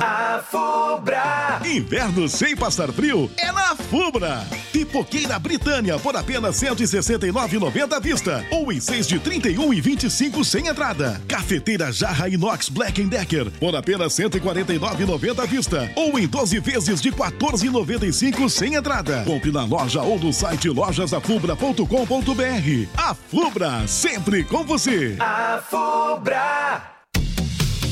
A 0.00 0.40
Fubra. 0.48 1.60
Inverno 1.64 2.28
sem 2.28 2.54
passar 2.54 2.92
frio 2.92 3.28
é 3.36 3.50
na 3.50 3.74
Fubra. 3.74 4.46
Pipoqueira 4.72 5.36
Britânia 5.40 5.98
por 5.98 6.16
apenas 6.16 6.54
169,90 6.60 7.92
à 7.92 7.98
vista 7.98 8.46
ou 8.52 8.72
em 8.72 8.78
6 8.78 9.08
de 9.08 9.18
31 9.18 9.74
e 9.74 9.80
25 9.80 10.44
sem 10.44 10.68
entrada. 10.68 11.20
Cafeteira 11.26 11.90
Jarra 11.90 12.28
Inox 12.28 12.68
Black 12.68 13.02
Decker 13.02 13.50
por 13.58 13.74
apenas 13.74 14.12
149,90 14.12 15.42
à 15.42 15.46
vista 15.46 15.90
ou 15.96 16.16
em 16.16 16.28
12 16.28 16.60
vezes 16.60 17.00
de 17.00 17.10
14,95 17.10 18.48
sem 18.48 18.74
entrada. 18.74 19.24
Compre 19.24 19.50
na 19.50 19.64
loja 19.64 20.00
ou 20.00 20.16
no 20.16 20.32
site 20.32 20.68
lojasafubra.com.br. 20.68 22.88
A 22.96 23.14
Fubra 23.14 23.84
sempre 23.88 24.44
com 24.44 24.64
você. 24.64 25.16
A 25.18 25.60
Fubra. 25.68 26.97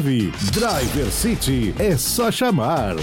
Driver 0.00 1.10
City 1.10 1.74
é 1.78 1.96
só 1.96 2.30
chamar. 2.30 2.96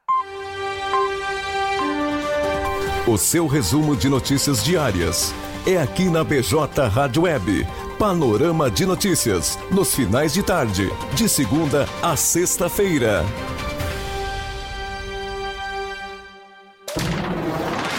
O 3.05 3.15
seu 3.15 3.45
resumo 3.45 3.95
de 3.95 4.09
notícias 4.09 4.63
diárias 4.63 5.31
é 5.66 5.77
aqui 5.77 6.05
na 6.05 6.23
BJ 6.23 6.88
Rádio 6.88 7.23
Web. 7.23 7.67
Panorama 7.99 8.69
de 8.69 8.85
notícias, 8.85 9.59
nos 9.69 9.94
finais 9.94 10.33
de 10.33 10.41
tarde, 10.41 10.89
de 11.13 11.29
segunda 11.29 11.88
a 12.01 12.16
sexta-feira. 12.16 13.23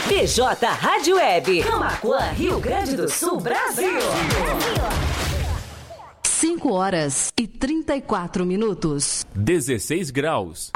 BJ 0.08 0.66
Rádio 0.66 1.16
Web. 1.16 1.62
Camacuã, 1.62 2.20
Rio 2.32 2.58
Grande 2.58 2.96
do 2.96 3.08
Sul, 3.08 3.40
Brasil. 3.40 4.00
5 6.24 6.72
horas 6.72 7.32
e 7.38 7.46
34 7.46 8.44
minutos. 8.44 9.24
16 9.34 10.10
graus. 10.10 10.72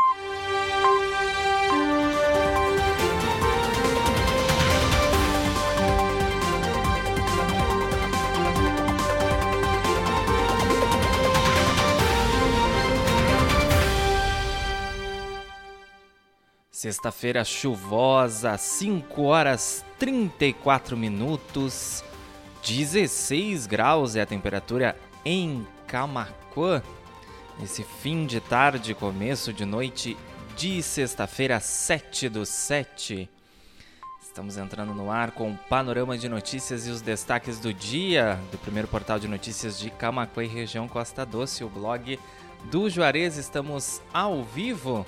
Sexta-feira 16.76 17.42
chuvosa, 17.42 18.54
5 18.58 19.22
horas 19.22 19.82
34 19.98 20.94
minutos, 20.94 22.04
16 22.62 23.66
graus 23.66 24.14
é 24.14 24.20
a 24.20 24.26
temperatura 24.26 24.94
em 25.24 25.66
Camacuã. 25.86 26.82
Esse 27.62 27.82
fim 27.82 28.26
de 28.26 28.40
tarde, 28.40 28.94
começo 28.94 29.54
de 29.54 29.64
noite 29.64 30.18
de 30.54 30.82
sexta-feira, 30.82 31.60
7 31.60 32.28
do 32.28 32.44
7. 32.44 33.26
Estamos 34.22 34.58
entrando 34.58 34.92
no 34.92 35.10
ar 35.10 35.30
com 35.30 35.52
o 35.52 35.56
panorama 35.70 36.18
de 36.18 36.28
notícias 36.28 36.86
e 36.86 36.90
os 36.90 37.00
destaques 37.00 37.58
do 37.58 37.72
dia 37.72 38.38
do 38.52 38.58
primeiro 38.58 38.86
portal 38.86 39.18
de 39.18 39.26
notícias 39.26 39.78
de 39.78 39.88
Camacuã 39.88 40.44
e 40.44 40.46
região 40.46 40.86
Costa 40.86 41.24
Doce, 41.24 41.64
o 41.64 41.70
blog 41.70 42.20
do 42.64 42.90
Juarez. 42.90 43.38
Estamos 43.38 44.02
ao 44.12 44.44
vivo 44.44 45.06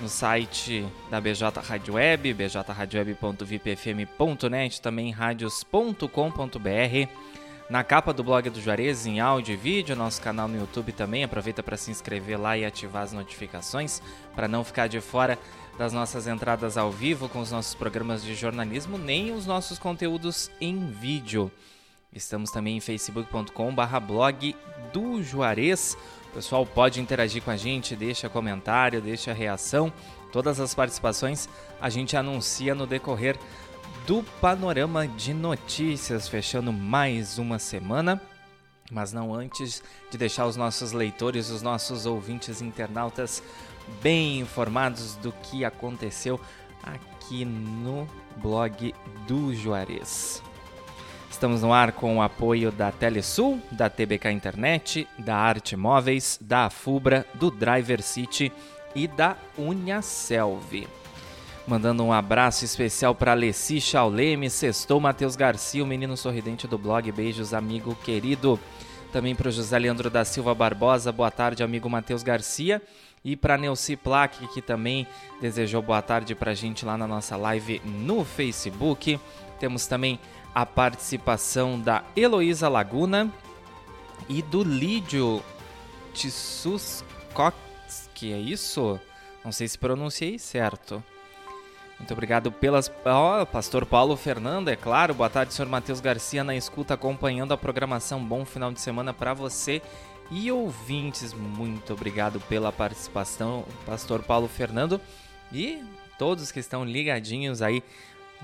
no 0.00 0.08
site 0.08 0.86
da 1.10 1.20
BJ 1.20 1.60
Rádio 1.60 1.94
Web, 1.94 2.32
bjradioweb.vipfm.net, 2.34 4.80
também 4.80 5.10
radios.com.br. 5.10 7.08
Na 7.70 7.82
capa 7.82 8.12
do 8.12 8.22
blog 8.22 8.50
do 8.50 8.60
Juarez, 8.60 9.06
em 9.06 9.20
áudio 9.20 9.54
e 9.54 9.56
vídeo, 9.56 9.96
nosso 9.96 10.20
canal 10.20 10.46
no 10.46 10.58
YouTube 10.58 10.92
também. 10.92 11.24
Aproveita 11.24 11.62
para 11.62 11.78
se 11.78 11.90
inscrever 11.90 12.38
lá 12.38 12.58
e 12.58 12.64
ativar 12.64 13.02
as 13.02 13.12
notificações 13.12 14.02
para 14.34 14.46
não 14.46 14.62
ficar 14.62 14.86
de 14.86 15.00
fora 15.00 15.38
das 15.78 15.92
nossas 15.92 16.26
entradas 16.26 16.76
ao 16.76 16.90
vivo 16.90 17.28
com 17.28 17.40
os 17.40 17.50
nossos 17.50 17.74
programas 17.74 18.22
de 18.22 18.34
jornalismo, 18.34 18.98
nem 18.98 19.32
os 19.32 19.46
nossos 19.46 19.78
conteúdos 19.78 20.50
em 20.60 20.90
vídeo. 20.90 21.50
Estamos 22.12 22.50
também 22.50 22.76
em 22.76 22.80
facebook.com/barra 22.80 23.98
blog 23.98 24.54
do 24.92 25.22
Juarez. 25.22 25.96
O 26.34 26.38
pessoal 26.38 26.66
pode 26.66 27.00
interagir 27.00 27.40
com 27.44 27.52
a 27.52 27.56
gente, 27.56 27.94
deixa 27.94 28.28
comentário, 28.28 29.00
deixa 29.00 29.32
reação. 29.32 29.92
Todas 30.32 30.58
as 30.58 30.74
participações 30.74 31.48
a 31.80 31.88
gente 31.88 32.16
anuncia 32.16 32.74
no 32.74 32.88
decorrer 32.88 33.38
do 34.04 34.20
panorama 34.40 35.06
de 35.06 35.32
notícias, 35.32 36.26
fechando 36.26 36.72
mais 36.72 37.38
uma 37.38 37.60
semana. 37.60 38.20
Mas 38.90 39.12
não 39.12 39.32
antes 39.32 39.80
de 40.10 40.18
deixar 40.18 40.46
os 40.46 40.56
nossos 40.56 40.90
leitores, 40.90 41.50
os 41.50 41.62
nossos 41.62 42.04
ouvintes 42.04 42.60
internautas 42.60 43.40
bem 44.02 44.40
informados 44.40 45.14
do 45.14 45.30
que 45.30 45.64
aconteceu 45.64 46.40
aqui 46.82 47.44
no 47.44 48.08
blog 48.42 48.92
do 49.28 49.54
Juarez. 49.54 50.42
Estamos 51.34 51.62
no 51.62 51.72
ar 51.72 51.90
com 51.90 52.18
o 52.18 52.22
apoio 52.22 52.70
da 52.70 52.92
Telesul, 52.92 53.60
da 53.72 53.90
TBK 53.90 54.30
Internet, 54.30 55.08
da 55.18 55.34
Arte 55.34 55.76
Móveis, 55.76 56.38
da 56.40 56.66
Afubra, 56.66 57.26
do 57.34 57.50
Driver 57.50 58.00
City 58.02 58.52
e 58.94 59.08
da 59.08 59.36
Uniaselv. 59.58 60.86
Mandando 61.66 62.04
um 62.04 62.12
abraço 62.12 62.64
especial 62.64 63.16
para 63.16 63.32
Alessi 63.32 63.80
Chauleme, 63.80 64.48
Sextou 64.48 65.00
Matheus 65.00 65.34
Garcia, 65.34 65.82
o 65.82 65.86
menino 65.86 66.16
sorridente 66.16 66.68
do 66.68 66.78
blog. 66.78 67.10
Beijos, 67.10 67.52
amigo 67.52 67.96
querido. 67.96 68.58
Também 69.12 69.34
para 69.34 69.48
o 69.48 69.52
José 69.52 69.76
Leandro 69.76 70.08
da 70.08 70.24
Silva 70.24 70.54
Barbosa, 70.54 71.10
boa 71.10 71.32
tarde, 71.32 71.64
amigo 71.64 71.90
Matheus 71.90 72.22
Garcia. 72.22 72.80
E 73.24 73.34
para 73.34 73.58
Neuci 73.58 73.96
Plaque, 73.96 74.46
que 74.48 74.62
também 74.62 75.04
desejou 75.40 75.82
boa 75.82 76.00
tarde 76.00 76.32
para 76.36 76.52
a 76.52 76.54
gente 76.54 76.86
lá 76.86 76.96
na 76.96 77.08
nossa 77.08 77.36
live 77.36 77.82
no 77.84 78.24
Facebook. 78.24 79.18
Temos 79.58 79.86
também 79.86 80.20
a 80.54 80.64
participação 80.64 81.80
da 81.80 82.04
Heloísa 82.16 82.68
Laguna 82.68 83.32
e 84.28 84.40
do 84.40 84.62
Lídio 84.62 85.42
que 88.14 88.32
é 88.32 88.38
isso? 88.38 89.00
Não 89.44 89.50
sei 89.50 89.66
se 89.66 89.76
pronunciei 89.76 90.38
certo. 90.38 91.02
Muito 91.98 92.12
obrigado 92.12 92.50
pelas. 92.50 92.90
Oh, 93.04 93.44
Pastor 93.46 93.84
Paulo 93.84 94.16
Fernando, 94.16 94.68
é 94.68 94.76
claro. 94.76 95.14
Boa 95.14 95.28
tarde, 95.28 95.52
senhor 95.52 95.68
Matheus 95.68 96.00
Garcia, 96.00 96.44
na 96.44 96.54
escuta, 96.54 96.94
acompanhando 96.94 97.52
a 97.52 97.56
programação. 97.56 98.24
Bom 98.24 98.44
final 98.44 98.72
de 98.72 98.80
semana 98.80 99.12
para 99.12 99.34
você 99.34 99.82
e 100.30 100.50
ouvintes. 100.50 101.32
Muito 101.32 101.92
obrigado 101.92 102.40
pela 102.40 102.72
participação, 102.72 103.64
Pastor 103.84 104.22
Paulo 104.22 104.48
Fernando. 104.48 105.00
E 105.52 105.82
todos 106.18 106.50
que 106.50 106.60
estão 106.60 106.84
ligadinhos 106.84 107.60
aí 107.60 107.82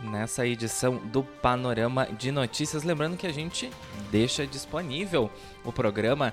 nessa 0.03 0.47
edição 0.47 0.97
do 0.97 1.23
Panorama 1.23 2.07
de 2.07 2.33
Notícias. 2.33 2.83
Lembrando 2.83 3.17
que 3.17 3.27
a 3.27 3.33
gente 3.33 3.71
deixa 4.11 4.47
disponível 4.47 5.31
o 5.65 5.73
programa 5.73 6.33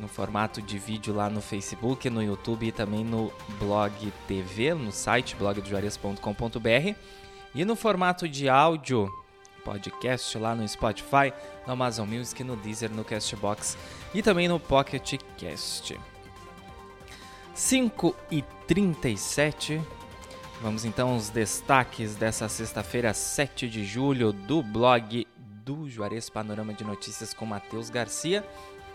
no 0.00 0.08
formato 0.08 0.62
de 0.62 0.78
vídeo 0.78 1.14
lá 1.14 1.28
no 1.28 1.40
Facebook, 1.40 2.08
no 2.08 2.22
YouTube 2.22 2.66
e 2.66 2.72
também 2.72 3.04
no 3.04 3.32
blog 3.58 4.12
TV, 4.26 4.74
no 4.74 4.90
site 4.90 5.36
blogdojuarez.com.br 5.36 6.96
e 7.54 7.64
no 7.64 7.76
formato 7.76 8.28
de 8.28 8.48
áudio, 8.48 9.12
podcast 9.64 10.36
lá 10.38 10.54
no 10.54 10.66
Spotify, 10.66 11.32
no 11.66 11.74
Amazon 11.74 12.08
Music, 12.08 12.42
no 12.42 12.56
Deezer, 12.56 12.90
no 12.90 13.04
Castbox 13.04 13.76
e 14.14 14.22
também 14.22 14.48
no 14.48 14.58
Pocket 14.58 15.20
Cast. 15.36 15.98
5 17.54 18.16
e 18.30 18.42
37 18.66 19.80
Vamos 20.62 20.84
então 20.84 21.14
aos 21.14 21.28
destaques 21.28 22.14
dessa 22.14 22.48
sexta-feira, 22.48 23.12
7 23.12 23.68
de 23.68 23.84
julho, 23.84 24.32
do 24.32 24.62
blog 24.62 25.26
do 25.64 25.90
Juarez 25.90 26.30
Panorama 26.30 26.72
de 26.72 26.84
Notícias 26.84 27.34
com 27.34 27.44
Matheus 27.44 27.90
Garcia. 27.90 28.46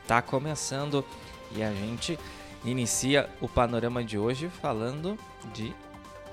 Tá 0.08 0.22
começando 0.22 1.04
e 1.54 1.62
a 1.62 1.74
gente 1.74 2.18
inicia 2.64 3.30
o 3.42 3.50
panorama 3.50 4.02
de 4.02 4.18
hoje 4.18 4.48
falando 4.48 5.20
de 5.54 5.76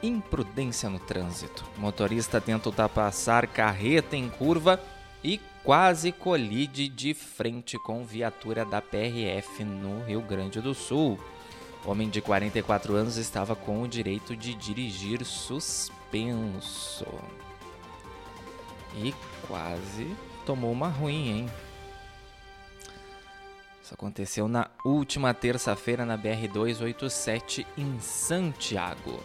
imprudência 0.00 0.88
no 0.88 1.00
trânsito. 1.00 1.64
Motorista 1.78 2.40
tenta 2.40 2.68
ultrapassar 2.68 3.48
carreta 3.48 4.16
em 4.16 4.28
curva 4.28 4.80
e 5.24 5.40
quase 5.64 6.12
colide 6.12 6.86
de 6.86 7.12
frente 7.12 7.76
com 7.76 8.04
viatura 8.04 8.64
da 8.64 8.80
PRF 8.80 9.64
no 9.64 10.04
Rio 10.04 10.20
Grande 10.20 10.60
do 10.60 10.74
Sul. 10.74 11.18
Homem 11.84 12.08
de 12.08 12.22
44 12.22 12.94
anos 12.94 13.16
estava 13.16 13.54
com 13.54 13.82
o 13.82 13.88
direito 13.88 14.34
de 14.34 14.54
dirigir 14.54 15.24
suspenso. 15.24 17.06
E 18.96 19.14
quase 19.46 20.16
tomou 20.46 20.72
uma 20.72 20.88
ruim, 20.88 21.28
hein? 21.28 21.50
Isso 23.82 23.92
aconteceu 23.92 24.48
na 24.48 24.70
última 24.82 25.34
terça-feira 25.34 26.06
na 26.06 26.16
BR-287 26.16 27.66
em 27.76 28.00
Santiago. 28.00 29.22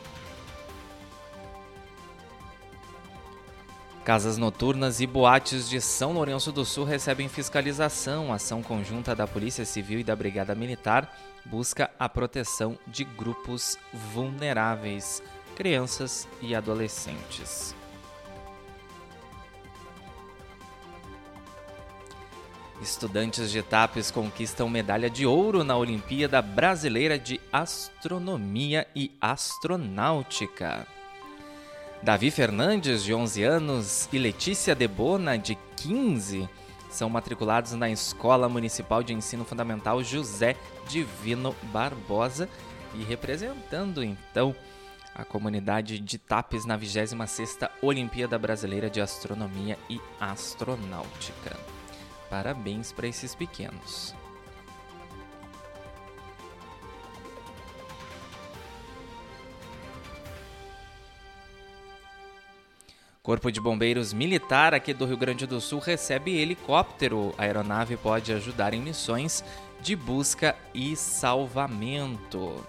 Casas 4.04 4.38
noturnas 4.38 5.02
e 5.02 5.06
boates 5.06 5.70
de 5.70 5.80
São 5.80 6.14
Lourenço 6.14 6.52
do 6.52 6.66
Sul 6.66 6.84
recebem 6.84 7.28
fiscalização. 7.28 8.34
Ação 8.34 8.64
conjunta 8.64 9.16
da 9.16 9.28
Polícia 9.28 9.66
Civil 9.66 10.00
e 10.00 10.04
da 10.04 10.16
Brigada 10.16 10.56
Militar 10.56 11.16
busca 11.46 11.92
a 12.00 12.08
proteção 12.08 12.78
de 12.88 13.04
grupos 13.04 13.78
vulneráveis, 14.14 15.22
crianças 15.56 16.28
e 16.42 16.56
adolescentes. 16.56 17.76
Estudantes 22.82 23.52
de 23.52 23.62
TAPES 23.62 24.10
conquistam 24.10 24.70
medalha 24.70 25.10
de 25.10 25.26
ouro 25.26 25.66
na 25.66 25.76
Olimpíada 25.76 26.42
Brasileira 26.42 27.20
de 27.20 27.40
Astronomia 27.52 28.88
e 28.96 29.12
Astronáutica. 29.20 30.88
Davi 32.02 32.32
Fernandes, 32.32 33.04
de 33.04 33.14
11 33.14 33.44
anos, 33.44 34.10
e 34.14 34.18
Letícia 34.18 34.74
Debona, 34.74 35.38
de 35.38 35.56
15, 35.76 36.48
são 36.90 37.10
matriculados 37.10 37.74
na 37.74 37.90
Escola 37.90 38.48
Municipal 38.48 39.04
de 39.04 39.14
Ensino 39.14 39.44
Fundamental 39.44 40.02
José 40.02 40.56
Divino 40.88 41.54
Barbosa 41.74 42.48
e 42.96 43.04
representando 43.04 44.02
então 44.02 44.56
a 45.14 45.26
comunidade 45.26 46.00
de 46.00 46.18
Tapes 46.18 46.66
na 46.66 46.80
26ª 46.80 47.70
Olimpíada 47.82 48.40
Brasileira 48.40 48.90
de 48.90 49.02
Astronomia 49.02 49.78
e 49.90 50.00
Astronáutica. 50.22 51.58
Parabéns 52.30 52.94
para 52.94 53.08
esses 53.08 53.36
pequenos. 53.36 54.16
Corpo 63.22 63.52
de 63.52 63.60
Bombeiros 63.60 64.14
Militar 64.14 64.74
aqui 64.74 64.94
do 64.94 65.06
Rio 65.06 65.18
Grande 65.18 65.46
do 65.46 65.60
Sul 65.60 65.80
recebe 65.80 66.38
helicóptero. 66.38 67.36
A 67.38 67.44
aeronave 67.44 67.98
pode 67.98 68.32
ajudar 68.32 68.74
em 68.74 68.82
missões 68.82 69.44
de 69.82 69.94
busca 69.94 70.56
e 70.74 70.96
salvamento. 70.96 72.64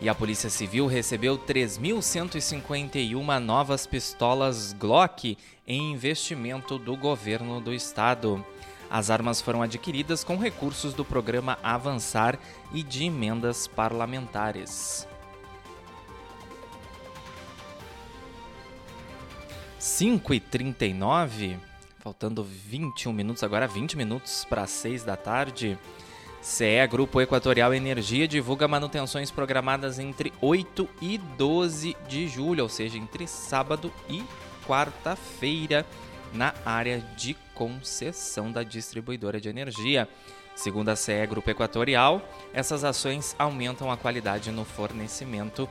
E 0.00 0.08
a 0.08 0.14
Polícia 0.14 0.48
Civil 0.48 0.86
recebeu 0.86 1.36
3.151 1.36 3.40
novas 3.40 3.88
pistolas 3.88 4.72
Glock 4.72 5.36
em 5.66 5.92
investimento 5.92 6.78
do 6.78 6.96
governo 6.96 7.60
do 7.60 7.74
estado. 7.74 8.46
As 8.88 9.10
armas 9.10 9.40
foram 9.40 9.62
adquiridas 9.62 10.22
com 10.22 10.36
recursos 10.36 10.94
do 10.94 11.04
programa 11.04 11.58
Avançar 11.60 12.38
e 12.72 12.84
de 12.84 13.04
emendas 13.04 13.66
parlamentares. 13.66 15.08
5 19.88 20.34
e 20.34 20.38
39 20.38 21.58
faltando 21.98 22.44
21 22.44 23.10
minutos, 23.10 23.42
agora 23.42 23.66
20 23.66 23.96
minutos 23.96 24.44
para 24.44 24.66
6 24.66 25.02
da 25.02 25.16
tarde. 25.16 25.78
CE 26.42 26.86
Grupo 26.88 27.20
Equatorial 27.20 27.74
Energia 27.74 28.28
divulga 28.28 28.68
manutenções 28.68 29.30
programadas 29.30 29.98
entre 29.98 30.32
8 30.40 30.88
e 31.00 31.18
12 31.18 31.96
de 32.06 32.28
julho, 32.28 32.62
ou 32.64 32.68
seja, 32.68 32.98
entre 32.98 33.26
sábado 33.26 33.92
e 34.08 34.22
quarta-feira, 34.66 35.84
na 36.32 36.54
área 36.64 37.00
de 37.16 37.34
concessão 37.54 38.52
da 38.52 38.62
distribuidora 38.62 39.40
de 39.40 39.48
energia. 39.48 40.06
Segundo 40.54 40.90
a 40.90 40.96
CE 40.96 41.26
Grupo 41.26 41.50
Equatorial, 41.50 42.22
essas 42.52 42.84
ações 42.84 43.34
aumentam 43.38 43.90
a 43.90 43.96
qualidade 43.96 44.50
no 44.50 44.64
fornecimento 44.64 45.68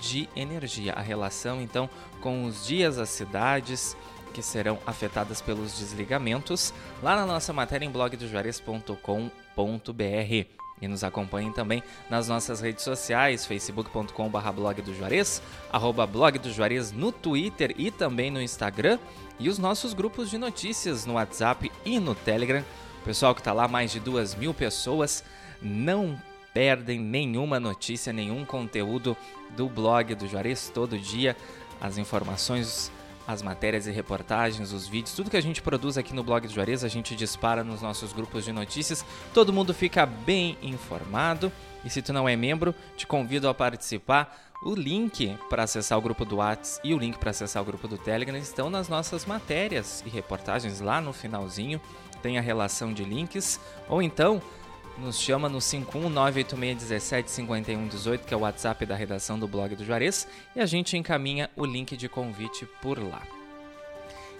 de 0.00 0.28
energia. 0.34 0.92
A 0.92 1.00
relação, 1.00 1.60
então, 1.60 1.88
com 2.20 2.44
os 2.44 2.66
dias 2.66 2.96
das 2.96 3.10
cidades 3.10 3.96
que 4.32 4.42
serão 4.42 4.78
afetadas 4.86 5.40
pelos 5.40 5.78
desligamentos, 5.78 6.72
lá 7.02 7.16
na 7.16 7.26
nossa 7.26 7.52
matéria 7.52 7.84
em 7.84 7.90
blogdojuarez.com.br. 7.90 10.58
E 10.80 10.86
nos 10.86 11.02
acompanhem 11.02 11.52
também 11.52 11.82
nas 12.08 12.28
nossas 12.28 12.60
redes 12.60 12.84
sociais, 12.84 13.44
facebook.com.br 13.44 14.52
blog 14.54 14.80
do 14.80 14.94
Juarez, 14.94 15.42
arroba 15.72 16.06
blog 16.06 16.38
do 16.38 16.52
Juarez 16.52 16.92
no 16.92 17.10
Twitter 17.10 17.74
e 17.76 17.90
também 17.90 18.30
no 18.30 18.40
Instagram, 18.40 18.96
e 19.40 19.48
os 19.48 19.58
nossos 19.58 19.92
grupos 19.92 20.30
de 20.30 20.38
notícias 20.38 21.04
no 21.04 21.14
WhatsApp 21.14 21.72
e 21.84 21.98
no 21.98 22.14
Telegram. 22.14 22.64
O 23.00 23.04
pessoal 23.04 23.34
que 23.34 23.40
está 23.40 23.52
lá, 23.52 23.66
mais 23.66 23.90
de 23.90 23.98
duas 23.98 24.36
mil 24.36 24.54
pessoas, 24.54 25.24
não 25.60 26.16
perdem 26.58 26.98
nenhuma 26.98 27.60
notícia, 27.60 28.12
nenhum 28.12 28.44
conteúdo 28.44 29.16
do 29.50 29.68
blog 29.68 30.12
do 30.16 30.26
Juarez 30.26 30.68
todo 30.74 30.98
dia. 30.98 31.36
As 31.80 31.98
informações 31.98 32.90
as 33.28 33.42
matérias 33.42 33.86
e 33.86 33.92
reportagens, 33.92 34.72
os 34.72 34.88
vídeos, 34.88 35.14
tudo 35.14 35.30
que 35.30 35.36
a 35.36 35.40
gente 35.40 35.62
produz 35.62 35.96
aqui 35.96 36.12
no 36.12 36.24
blog 36.24 36.48
do 36.48 36.52
Juarez, 36.52 36.82
a 36.82 36.88
gente 36.88 37.14
dispara 37.14 37.62
nos 37.62 37.80
nossos 37.80 38.12
grupos 38.12 38.44
de 38.44 38.50
notícias. 38.50 39.04
Todo 39.32 39.52
mundo 39.52 39.72
fica 39.72 40.04
bem 40.04 40.58
informado. 40.60 41.52
E 41.84 41.90
se 41.90 42.02
tu 42.02 42.12
não 42.12 42.28
é 42.28 42.34
membro, 42.34 42.74
te 42.96 43.06
convido 43.06 43.48
a 43.48 43.54
participar. 43.54 44.50
O 44.60 44.74
link 44.74 45.38
para 45.48 45.62
acessar 45.62 45.96
o 45.96 46.02
grupo 46.02 46.24
do 46.24 46.38
Whats 46.38 46.80
e 46.82 46.92
o 46.92 46.98
link 46.98 47.18
para 47.18 47.30
acessar 47.30 47.62
o 47.62 47.66
grupo 47.66 47.86
do 47.86 47.96
Telegram 47.98 48.36
estão 48.36 48.68
nas 48.68 48.88
nossas 48.88 49.24
matérias 49.24 50.02
e 50.04 50.08
reportagens 50.08 50.80
lá 50.80 51.00
no 51.00 51.12
finalzinho. 51.12 51.80
Tem 52.20 52.36
a 52.36 52.40
relação 52.40 52.92
de 52.92 53.04
links. 53.04 53.60
Ou 53.88 54.02
então, 54.02 54.42
nos 54.98 55.18
chama 55.18 55.48
no 55.48 55.58
51986175118, 55.58 58.24
que 58.26 58.34
é 58.34 58.36
o 58.36 58.40
WhatsApp 58.40 58.84
da 58.84 58.96
redação 58.96 59.38
do 59.38 59.46
blog 59.46 59.76
do 59.76 59.84
Juarez, 59.84 60.26
e 60.54 60.60
a 60.60 60.66
gente 60.66 60.96
encaminha 60.96 61.48
o 61.56 61.64
link 61.64 61.96
de 61.96 62.08
convite 62.08 62.66
por 62.82 62.98
lá. 62.98 63.22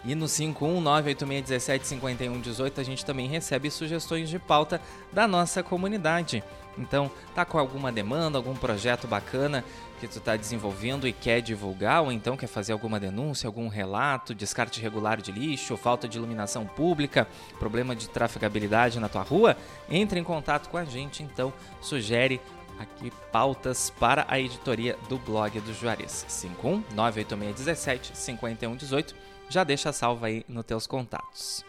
E 0.04 0.14
no 0.14 0.26
51986175118 0.26 2.78
a 2.78 2.82
gente 2.82 3.04
também 3.04 3.28
recebe 3.28 3.70
sugestões 3.70 4.28
de 4.28 4.38
pauta 4.38 4.80
da 5.12 5.26
nossa 5.26 5.60
comunidade. 5.62 6.44
Então, 6.78 7.10
tá 7.34 7.44
com 7.44 7.58
alguma 7.58 7.90
demanda, 7.90 8.38
algum 8.38 8.54
projeto 8.54 9.06
bacana 9.06 9.64
que 10.00 10.06
tu 10.06 10.18
está 10.18 10.36
desenvolvendo 10.36 11.08
e 11.08 11.12
quer 11.12 11.40
divulgar, 11.40 12.02
ou 12.02 12.12
então 12.12 12.36
quer 12.36 12.46
fazer 12.46 12.72
alguma 12.72 13.00
denúncia, 13.00 13.48
algum 13.48 13.68
relato, 13.68 14.34
descarte 14.34 14.78
irregular 14.80 15.20
de 15.20 15.32
lixo, 15.32 15.76
falta 15.76 16.08
de 16.08 16.18
iluminação 16.18 16.64
pública, 16.66 17.26
problema 17.58 17.96
de 17.96 18.08
trafegabilidade 18.08 19.00
na 19.00 19.08
tua 19.08 19.22
rua, 19.22 19.56
entre 19.90 20.20
em 20.20 20.24
contato 20.24 20.68
com 20.68 20.76
a 20.76 20.84
gente, 20.84 21.22
então 21.22 21.52
sugere 21.80 22.40
aqui 22.78 23.12
pautas 23.32 23.90
para 23.98 24.24
a 24.28 24.38
editoria 24.38 24.96
do 25.08 25.18
blog 25.18 25.58
do 25.60 25.74
Juarez. 25.74 26.24
51 26.28 26.84
98617 26.94 28.16
5118. 28.16 29.14
Já 29.48 29.64
deixa 29.64 29.92
salva 29.92 30.28
aí 30.28 30.44
nos 30.48 30.64
teus 30.64 30.86
contatos. 30.86 31.64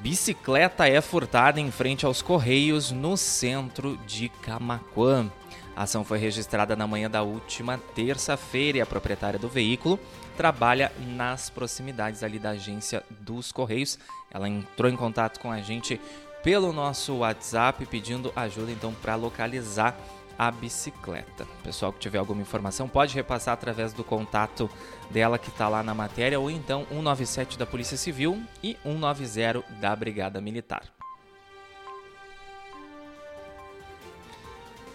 Bicicleta 0.00 0.88
é 0.88 1.00
furtada 1.00 1.60
em 1.60 1.72
frente 1.72 2.06
aos 2.06 2.22
Correios 2.22 2.92
no 2.92 3.16
centro 3.16 3.96
de 4.06 4.28
Camaquã. 4.28 5.28
A 5.74 5.82
ação 5.82 6.04
foi 6.04 6.18
registrada 6.18 6.76
na 6.76 6.86
manhã 6.86 7.10
da 7.10 7.22
última 7.22 7.78
terça-feira 7.96 8.78
e 8.78 8.80
a 8.80 8.86
proprietária 8.86 9.38
do 9.38 9.48
veículo 9.48 9.98
trabalha 10.36 10.92
nas 11.16 11.50
proximidades 11.50 12.22
ali 12.22 12.38
da 12.38 12.50
agência 12.50 13.02
dos 13.20 13.50
Correios. 13.50 13.98
Ela 14.30 14.48
entrou 14.48 14.90
em 14.90 14.96
contato 14.96 15.40
com 15.40 15.50
a 15.50 15.60
gente 15.60 16.00
pelo 16.44 16.72
nosso 16.72 17.16
WhatsApp 17.16 17.84
pedindo 17.86 18.32
ajuda 18.36 18.70
então 18.70 18.94
para 18.94 19.16
localizar 19.16 19.98
a 20.38 20.50
bicicleta. 20.50 21.46
Pessoal 21.64 21.92
que 21.92 21.98
tiver 21.98 22.18
alguma 22.18 22.40
informação 22.40 22.88
pode 22.88 23.14
repassar 23.14 23.54
através 23.54 23.92
do 23.92 24.04
contato 24.04 24.70
dela 25.10 25.38
que 25.38 25.48
está 25.48 25.68
lá 25.68 25.82
na 25.82 25.94
matéria 25.94 26.38
ou 26.38 26.50
então 26.50 26.86
197 26.90 27.58
da 27.58 27.66
Polícia 27.66 27.96
Civil 27.96 28.40
e 28.62 28.76
190 28.84 29.64
da 29.80 29.96
Brigada 29.96 30.40
Militar. 30.40 30.82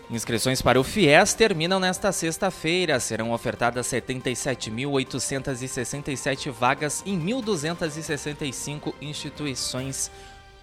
Inscrições 0.10 0.62
para 0.62 0.80
o 0.80 0.84
FIES 0.84 1.34
terminam 1.34 1.80
nesta 1.80 2.12
sexta-feira. 2.12 3.00
Serão 3.00 3.32
ofertadas 3.32 3.88
77.867 3.88 6.52
vagas 6.52 7.02
em 7.06 7.20
1.265 7.20 8.94
instituições 9.02 10.12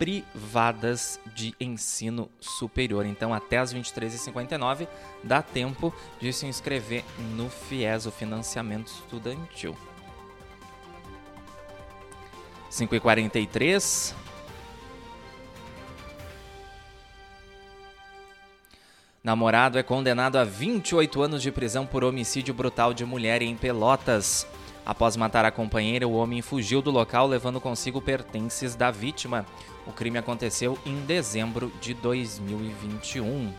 privadas 0.01 1.21
de 1.35 1.55
ensino 1.61 2.31
superior. 2.41 3.05
Então, 3.05 3.35
até 3.35 3.59
as 3.59 3.75
23h59 3.75 4.89
dá 5.23 5.43
tempo 5.43 5.95
de 6.19 6.33
se 6.33 6.47
inscrever 6.47 7.05
no 7.37 7.51
FIES, 7.51 8.07
o 8.07 8.11
financiamento 8.11 8.87
estudantil. 8.87 9.77
5h43. 12.71 14.15
Namorado 19.23 19.79
é 19.79 19.83
condenado 19.83 20.37
a 20.37 20.45
28 20.45 21.21
anos 21.21 21.43
de 21.43 21.53
prisão 21.53 21.85
por 21.85 22.05
homicídio 22.05 22.55
brutal 22.55 22.95
de 22.95 23.05
mulher 23.05 23.43
em 23.43 23.55
Pelotas. 23.55 24.47
Após 24.91 25.17
matar 25.17 25.45
a 25.45 25.53
companheira, 25.53 26.09
o 26.09 26.15
homem 26.15 26.43
fugiu 26.43 26.83
do 26.83 26.91
local 26.91 27.25
levando 27.25 27.61
consigo 27.61 28.03
pertences 28.03 28.75
da 28.75 28.91
vítima. 28.91 29.47
O 29.87 29.93
crime 29.93 30.19
aconteceu 30.19 30.77
em 30.85 31.03
dezembro 31.03 31.73
de 31.81 31.95
2021. 31.95 33.55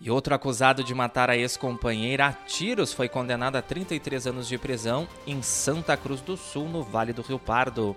E 0.00 0.10
outro 0.10 0.34
acusado 0.34 0.82
de 0.82 0.94
matar 0.94 1.28
a 1.28 1.36
ex-companheira 1.36 2.28
a 2.28 2.32
tiros 2.32 2.94
foi 2.94 3.06
condenado 3.06 3.56
a 3.56 3.60
33 3.60 4.28
anos 4.28 4.48
de 4.48 4.56
prisão 4.56 5.06
em 5.26 5.42
Santa 5.42 5.94
Cruz 5.94 6.22
do 6.22 6.34
Sul, 6.34 6.66
no 6.66 6.82
Vale 6.82 7.12
do 7.12 7.20
Rio 7.20 7.38
Pardo. 7.38 7.94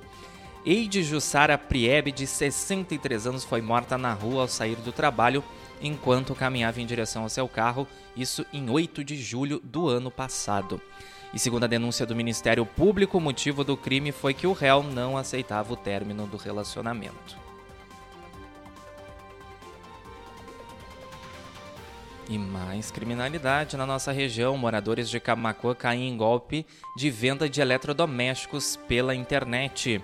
Eide 0.65 1.01
Jussara 1.01 1.57
Priebe, 1.57 2.11
de 2.11 2.27
63 2.27 3.27
anos, 3.27 3.45
foi 3.45 3.61
morta 3.61 3.97
na 3.97 4.11
rua 4.11 4.41
ao 4.41 4.47
sair 4.50 4.75
do 4.75 4.91
trabalho 4.91 5.41
enquanto 5.81 6.35
caminhava 6.35 6.81
em 6.81 6.85
direção 6.85 7.23
ao 7.23 7.29
seu 7.29 7.47
carro, 7.47 7.88
isso 8.17 8.45
em 8.51 8.69
8 8.69 9.01
de 9.01 9.15
julho 9.15 9.61
do 9.63 9.88
ano 9.88 10.11
passado. 10.11 10.81
E 11.33 11.39
segundo 11.39 11.63
a 11.63 11.67
denúncia 11.67 12.05
do 12.05 12.15
Ministério 12.15 12.65
Público, 12.65 13.17
o 13.17 13.21
motivo 13.21 13.63
do 13.63 13.77
crime 13.77 14.11
foi 14.11 14.33
que 14.33 14.45
o 14.45 14.51
réu 14.51 14.83
não 14.83 15.17
aceitava 15.17 15.73
o 15.73 15.77
término 15.77 16.27
do 16.27 16.35
relacionamento. 16.35 17.39
E 22.27 22.38
mais 22.38 22.91
criminalidade 22.91 23.75
na 23.75 23.85
nossa 23.85 24.11
região. 24.11 24.57
Moradores 24.57 25.09
de 25.09 25.19
Camacuã 25.19 25.75
caem 25.75 26.09
em 26.09 26.15
golpe 26.15 26.65
de 26.95 27.09
venda 27.09 27.50
de 27.50 27.61
eletrodomésticos 27.61 28.77
pela 28.88 29.15
internet. 29.15 30.01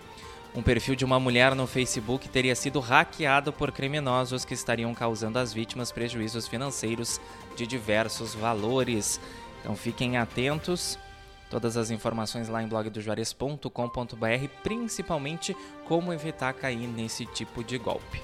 Um 0.55 0.61
perfil 0.61 0.95
de 0.95 1.05
uma 1.05 1.19
mulher 1.19 1.53
no 1.55 1.67
Facebook 1.67 2.27
teria 2.29 2.55
sido 2.55 2.79
hackeado 2.79 3.53
por 3.53 3.71
criminosos 3.71 4.43
que 4.43 4.53
estariam 4.53 4.93
causando 4.93 5.39
às 5.39 5.53
vítimas 5.53 5.91
prejuízos 5.91 6.47
financeiros 6.47 7.21
de 7.55 7.67
diversos 7.67 8.33
valores. 8.33 9.21
Então 9.61 9.75
fiquem 9.75 10.17
atentos. 10.17 10.97
Todas 11.49 11.77
as 11.77 11.91
informações 11.91 12.49
lá 12.49 12.61
em 12.61 12.67
blogdojuarez.com.br, 12.67 14.47
principalmente 14.63 15.55
como 15.85 16.11
evitar 16.11 16.53
cair 16.53 16.87
nesse 16.87 17.25
tipo 17.25 17.63
de 17.63 17.77
golpe. 17.77 18.21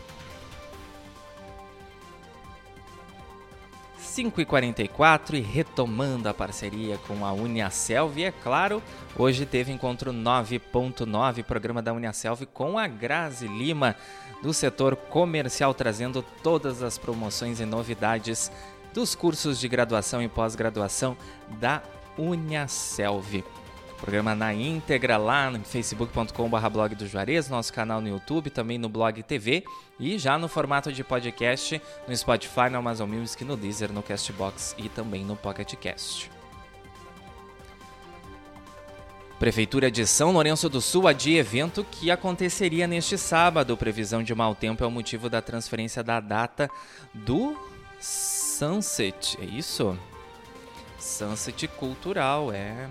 5h44 4.14 5.34
e 5.34 5.40
retomando 5.40 6.30
a 6.30 6.34
parceria 6.34 7.00
com 7.08 7.26
a 7.26 7.34
Uniaselv, 7.34 8.24
é 8.24 8.32
claro, 8.32 8.84
hoje 9.18 9.44
teve 9.44 9.72
encontro 9.72 10.14
9.9, 10.14 11.44
programa 11.44 11.82
da 11.82 11.94
Uniaselv 11.94 12.46
com 12.54 12.78
a 12.78 12.88
Grazi 12.88 13.48
Lima, 13.48 13.96
do 14.44 14.54
setor 14.54 14.96
comercial, 14.96 15.74
trazendo 15.74 16.24
todas 16.44 16.84
as 16.84 16.98
promoções 16.98 17.60
e 17.60 17.66
novidades 17.66 18.52
dos 18.94 19.16
cursos 19.16 19.60
de 19.60 19.68
graduação 19.68 20.22
e 20.22 20.28
pós-graduação 20.28 21.18
da 21.60 21.82
Uniaselv. 22.18 23.44
Programa 24.04 24.36
na 24.36 24.54
íntegra 24.54 25.16
lá 25.16 25.50
no 25.50 25.64
facebook.com.br 25.64 26.70
blog 26.70 26.94
do 26.94 27.08
Juarez, 27.08 27.48
nosso 27.48 27.72
canal 27.72 28.02
no 28.02 28.10
YouTube, 28.10 28.50
também 28.50 28.78
no 28.78 28.90
Blog 28.90 29.24
TV 29.24 29.64
e 29.98 30.18
já 30.18 30.38
no 30.38 30.50
formato 30.50 30.92
de 30.92 31.06
podcast 31.06 31.82
no 32.06 32.16
Spotify, 32.16 32.70
no 32.70 32.80
Amazon 32.80 33.10
Music, 33.10 33.46
no 33.46 33.56
Deezer, 33.56 33.94
no 33.94 34.04
Castbox 34.04 34.76
e 34.78 34.90
também 34.90 35.24
no 35.24 35.38
Pocket 35.38 35.76
Cast. 35.76 36.30
Prefeitura 39.40 39.90
de 39.90 40.06
São 40.06 40.32
Lourenço 40.32 40.70
do 40.70 40.82
Sul 40.82 41.08
adia 41.08 41.40
evento 41.40 41.86
que 41.90 42.12
aconteceria 42.12 42.88
neste 42.88 43.18
sábado. 43.18 43.76
Previsão 43.78 44.22
de 44.22 44.36
mau 44.36 44.54
tempo 44.54 44.84
é 44.84 44.88
o 44.88 44.92
motivo 44.92 45.30
da 45.30 45.42
transferência 45.42 46.04
da 46.04 46.20
data 46.20 46.70
do 47.14 47.58
Sunset. 48.00 49.38
É 49.42 49.46
isso? 49.46 49.98
Sunset 51.04 51.68
Cultural, 51.68 52.52
é. 52.52 52.90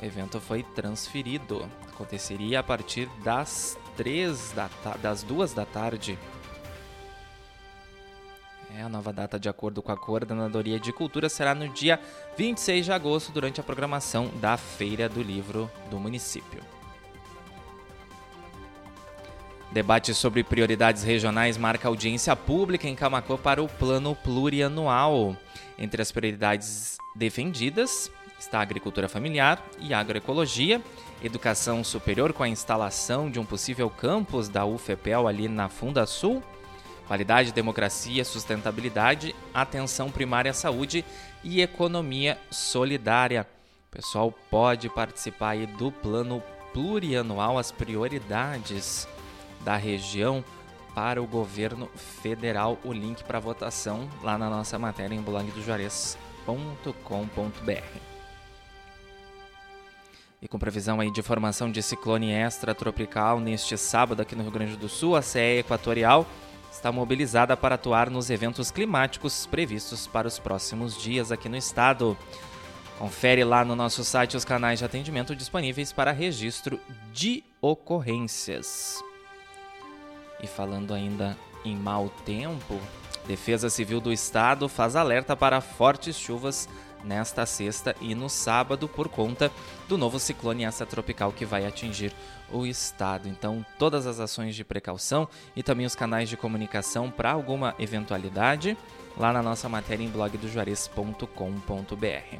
O 0.00 0.04
evento 0.04 0.40
foi 0.40 0.62
transferido. 0.62 1.68
Aconteceria 1.88 2.60
a 2.60 2.62
partir 2.62 3.08
das 3.24 3.76
três 3.96 4.52
da 4.52 4.68
das 5.02 5.22
duas 5.22 5.52
da 5.52 5.66
tarde. 5.66 6.16
É, 8.76 8.82
a 8.82 8.88
nova 8.88 9.12
data, 9.12 9.40
de 9.40 9.48
acordo 9.48 9.82
com 9.82 9.90
a 9.90 9.96
Coordenadoria 9.96 10.78
de 10.78 10.92
Cultura, 10.92 11.28
será 11.28 11.54
no 11.54 11.68
dia 11.68 11.98
26 12.36 12.84
de 12.84 12.92
agosto, 12.92 13.32
durante 13.32 13.60
a 13.60 13.64
programação 13.64 14.28
da 14.40 14.56
Feira 14.56 15.08
do 15.08 15.22
Livro 15.22 15.70
do 15.90 15.98
município. 15.98 16.75
Debate 19.72 20.14
sobre 20.14 20.44
prioridades 20.44 21.02
regionais 21.02 21.58
marca 21.58 21.88
audiência 21.88 22.34
pública 22.36 22.88
em 22.88 22.94
Camacuã 22.94 23.36
para 23.36 23.62
o 23.62 23.68
plano 23.68 24.14
plurianual. 24.14 25.36
Entre 25.78 26.00
as 26.00 26.12
prioridades 26.12 26.96
defendidas 27.14 28.10
está 28.38 28.58
a 28.60 28.62
agricultura 28.62 29.08
familiar 29.08 29.62
e 29.80 29.92
agroecologia, 29.92 30.80
educação 31.22 31.82
superior 31.82 32.32
com 32.32 32.42
a 32.42 32.48
instalação 32.48 33.30
de 33.30 33.40
um 33.40 33.44
possível 33.44 33.90
campus 33.90 34.48
da 34.48 34.64
UFPEL 34.64 35.26
ali 35.26 35.48
na 35.48 35.68
Funda 35.68 36.06
Sul, 36.06 36.42
qualidade, 37.06 37.52
democracia, 37.52 38.24
sustentabilidade, 38.24 39.34
atenção 39.52 40.10
primária 40.10 40.50
à 40.50 40.54
saúde 40.54 41.04
e 41.42 41.60
economia 41.60 42.38
solidária. 42.50 43.46
O 43.88 43.96
pessoal 43.96 44.32
pode 44.50 44.88
participar 44.88 45.50
aí 45.50 45.66
do 45.66 45.90
plano 45.90 46.42
plurianual, 46.72 47.58
as 47.58 47.72
prioridades 47.72 49.08
da 49.66 49.76
região 49.76 50.42
para 50.94 51.20
o 51.20 51.26
governo 51.26 51.90
federal. 52.22 52.78
O 52.84 52.92
link 52.92 53.24
para 53.24 53.40
votação 53.40 54.08
lá 54.22 54.38
na 54.38 54.48
nossa 54.48 54.78
matéria 54.78 55.16
em 55.16 55.20
blogdojuarez.com.br. 55.20 57.98
E 60.40 60.46
com 60.46 60.58
previsão 60.58 61.00
aí 61.00 61.10
de 61.10 61.20
formação 61.20 61.72
de 61.72 61.82
ciclone 61.82 62.30
extratropical 62.30 63.40
neste 63.40 63.76
sábado 63.76 64.22
aqui 64.22 64.36
no 64.36 64.42
Rio 64.42 64.52
Grande 64.52 64.76
do 64.76 64.88
Sul, 64.88 65.16
a 65.16 65.22
CE 65.22 65.58
Equatorial 65.58 66.24
está 66.70 66.92
mobilizada 66.92 67.56
para 67.56 67.74
atuar 67.74 68.08
nos 68.08 68.30
eventos 68.30 68.70
climáticos 68.70 69.46
previstos 69.46 70.06
para 70.06 70.28
os 70.28 70.38
próximos 70.38 70.96
dias 70.96 71.32
aqui 71.32 71.48
no 71.48 71.56
estado. 71.56 72.16
Confere 72.98 73.42
lá 73.42 73.64
no 73.64 73.74
nosso 73.74 74.04
site 74.04 74.36
os 74.36 74.44
canais 74.44 74.78
de 74.78 74.84
atendimento 74.84 75.34
disponíveis 75.34 75.92
para 75.92 76.12
registro 76.12 76.78
de 77.12 77.42
ocorrências. 77.60 79.02
E 80.42 80.46
falando 80.46 80.92
ainda 80.92 81.36
em 81.64 81.76
mau 81.76 82.08
tempo, 82.24 82.80
Defesa 83.26 83.68
Civil 83.68 84.00
do 84.00 84.12
Estado 84.12 84.68
faz 84.68 84.94
alerta 84.94 85.36
para 85.36 85.60
fortes 85.60 86.16
chuvas 86.16 86.68
nesta 87.02 87.46
sexta 87.46 87.94
e 88.00 88.14
no 88.14 88.28
sábado 88.28 88.88
por 88.88 89.08
conta 89.08 89.50
do 89.88 89.96
novo 89.96 90.18
ciclone 90.18 90.64
extratropical 90.64 91.32
que 91.32 91.44
vai 91.44 91.66
atingir 91.66 92.12
o 92.50 92.66
estado. 92.66 93.28
Então, 93.28 93.64
todas 93.78 94.06
as 94.06 94.20
ações 94.20 94.54
de 94.54 94.64
precaução 94.64 95.28
e 95.54 95.62
também 95.62 95.86
os 95.86 95.94
canais 95.94 96.28
de 96.28 96.36
comunicação 96.36 97.10
para 97.10 97.32
alguma 97.32 97.74
eventualidade 97.78 98.76
lá 99.16 99.32
na 99.32 99.42
nossa 99.42 99.68
matéria 99.68 100.04
em 100.04 100.08
blogdojuarez.com.br. 100.08 102.36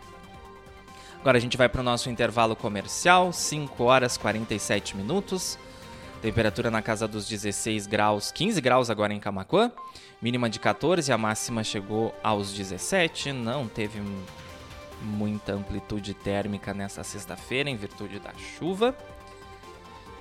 Agora 1.20 1.38
a 1.38 1.40
gente 1.40 1.56
vai 1.56 1.68
para 1.68 1.80
o 1.80 1.84
nosso 1.84 2.10
intervalo 2.10 2.54
comercial, 2.54 3.32
5 3.32 3.82
horas 3.82 4.16
47 4.16 4.96
minutos. 4.96 5.58
Temperatura 6.22 6.70
na 6.70 6.80
casa 6.80 7.06
dos 7.06 7.28
16 7.28 7.86
graus, 7.86 8.32
15 8.32 8.60
graus 8.60 8.90
agora 8.90 9.12
em 9.12 9.20
Camacuã. 9.20 9.70
Mínima 10.20 10.48
de 10.48 10.58
14, 10.58 11.12
a 11.12 11.18
máxima 11.18 11.62
chegou 11.62 12.14
aos 12.22 12.52
17. 12.52 13.32
Não 13.32 13.68
teve 13.68 14.00
muita 15.02 15.52
amplitude 15.52 16.14
térmica 16.14 16.72
nessa 16.72 17.04
sexta-feira 17.04 17.68
em 17.68 17.76
virtude 17.76 18.18
da 18.18 18.32
chuva. 18.34 18.96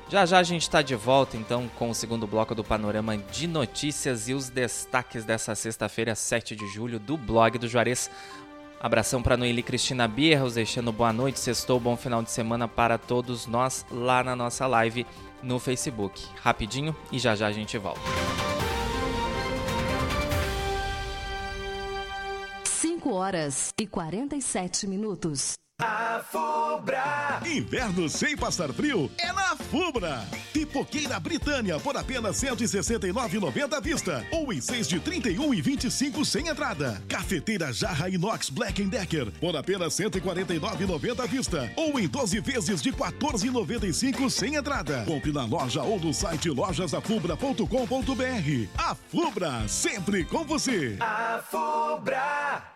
Já 0.07 0.23
já 0.25 0.37
a 0.37 0.43
gente 0.43 0.61
está 0.61 0.83
de 0.83 0.93
volta 0.95 1.35
então 1.35 1.67
com 1.79 1.89
o 1.89 1.95
segundo 1.95 2.27
bloco 2.27 2.53
do 2.53 2.63
panorama 2.63 3.17
de 3.17 3.47
notícias 3.47 4.29
e 4.29 4.35
os 4.35 4.49
destaques 4.49 5.25
dessa 5.25 5.55
sexta-feira, 5.55 6.13
7 6.13 6.55
de 6.55 6.67
julho, 6.67 6.99
do 6.99 7.17
blog 7.17 7.57
do 7.57 7.67
Juarez. 7.67 8.11
Abração 8.85 9.19
para 9.19 9.35
Noeli 9.35 9.63
Cristina 9.63 10.07
Bierros, 10.07 10.53
deixando 10.53 10.91
boa 10.91 11.11
noite, 11.11 11.39
sextou, 11.39 11.79
bom 11.79 11.97
final 11.97 12.21
de 12.21 12.29
semana 12.29 12.67
para 12.67 12.99
todos 12.99 13.47
nós 13.47 13.83
lá 13.89 14.23
na 14.23 14.35
nossa 14.35 14.67
live 14.67 15.07
no 15.41 15.57
Facebook. 15.57 16.23
Rapidinho 16.35 16.95
e 17.11 17.17
já 17.17 17.35
já 17.35 17.47
a 17.47 17.51
gente 17.51 17.79
volta. 17.79 17.99
5 22.65 23.11
horas 23.11 23.73
e 23.81 23.87
47 23.87 24.85
minutos. 24.85 25.55
A 25.77 26.23
Fubra. 26.31 27.41
Inverno 27.45 28.07
sem 28.07 28.37
passar 28.37 28.71
frio 28.71 29.11
é 29.17 29.33
na 29.33 29.57
Fubra. 29.57 30.25
Pipoqueira 30.53 31.19
Britânia 31.19 31.77
por 31.77 31.97
apenas 31.97 32.41
169,90 32.41 33.73
à 33.73 33.81
vista. 33.81 34.25
Ou 34.31 34.53
em 34.53 34.61
6 34.61 34.87
de 34.87 35.01
31 35.01 35.53
e 35.53 35.61
25 35.61 36.23
sem 36.23 36.47
entrada. 36.47 37.03
Cafeteira 37.09 37.73
Jarra 37.73 38.07
Inox 38.07 38.49
Black 38.49 38.81
Decker 38.85 39.29
por 39.33 39.53
apenas 39.57 39.93
149,90 39.95 41.19
à 41.19 41.25
vista. 41.25 41.69
Ou 41.75 41.99
em 41.99 42.07
12 42.07 42.39
vezes 42.39 42.81
de 42.81 42.93
14,95 42.93 44.29
sem 44.29 44.55
entrada. 44.55 45.03
Compre 45.05 45.33
na 45.33 45.43
loja 45.43 45.83
ou 45.83 45.99
no 45.99 46.13
site 46.13 46.49
lojasafubra.com.br. 46.49 48.69
A 48.77 48.95
Fubra, 48.95 49.67
sempre 49.67 50.23
com 50.23 50.45
você. 50.45 50.95
A 51.01 51.43
Fubra. 51.51 52.74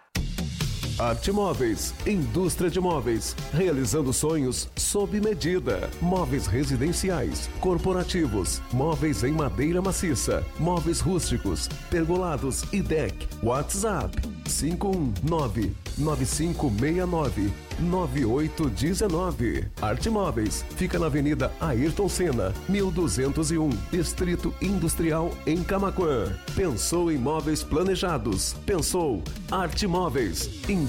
Arte 0.99 1.31
Móveis, 1.31 1.93
indústria 2.05 2.69
de 2.69 2.77
móveis, 2.81 3.33
realizando 3.53 4.11
sonhos 4.11 4.67
sob 4.75 5.17
medida. 5.21 5.89
Móveis 6.01 6.45
residenciais, 6.45 7.49
corporativos, 7.61 8.61
móveis 8.73 9.23
em 9.23 9.31
madeira 9.31 9.81
maciça, 9.81 10.45
móveis 10.59 10.99
rústicos, 10.99 11.69
pergolados 11.89 12.63
e 12.73 12.81
deck. 12.81 13.15
WhatsApp 13.41 14.13
519 14.43 15.73
9569 15.97 17.49
9819. 17.79 19.67
Arte 19.81 20.09
Móveis 20.09 20.65
fica 20.75 20.99
na 20.99 21.05
Avenida 21.05 21.49
Ayrton 21.61 22.09
Senna, 22.09 22.53
1201, 22.67 23.69
Distrito 23.89 24.53
Industrial 24.61 25.31
em 25.47 25.63
Camaquã. 25.63 26.35
Pensou 26.55 27.09
em 27.09 27.17
móveis 27.17 27.63
planejados? 27.63 28.53
Pensou 28.65 29.23
Arte 29.49 29.87
Móveis, 29.87 30.49
indústria 30.67 30.88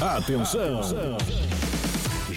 Atenção! 0.00 0.80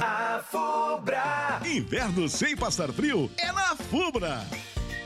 A 0.00 0.42
Fubra. 0.50 1.60
Inverno 1.66 2.26
sem 2.26 2.56
passar 2.56 2.90
frio 2.90 3.30
é 3.36 3.52
na 3.52 3.76
Fubra. 3.76 4.46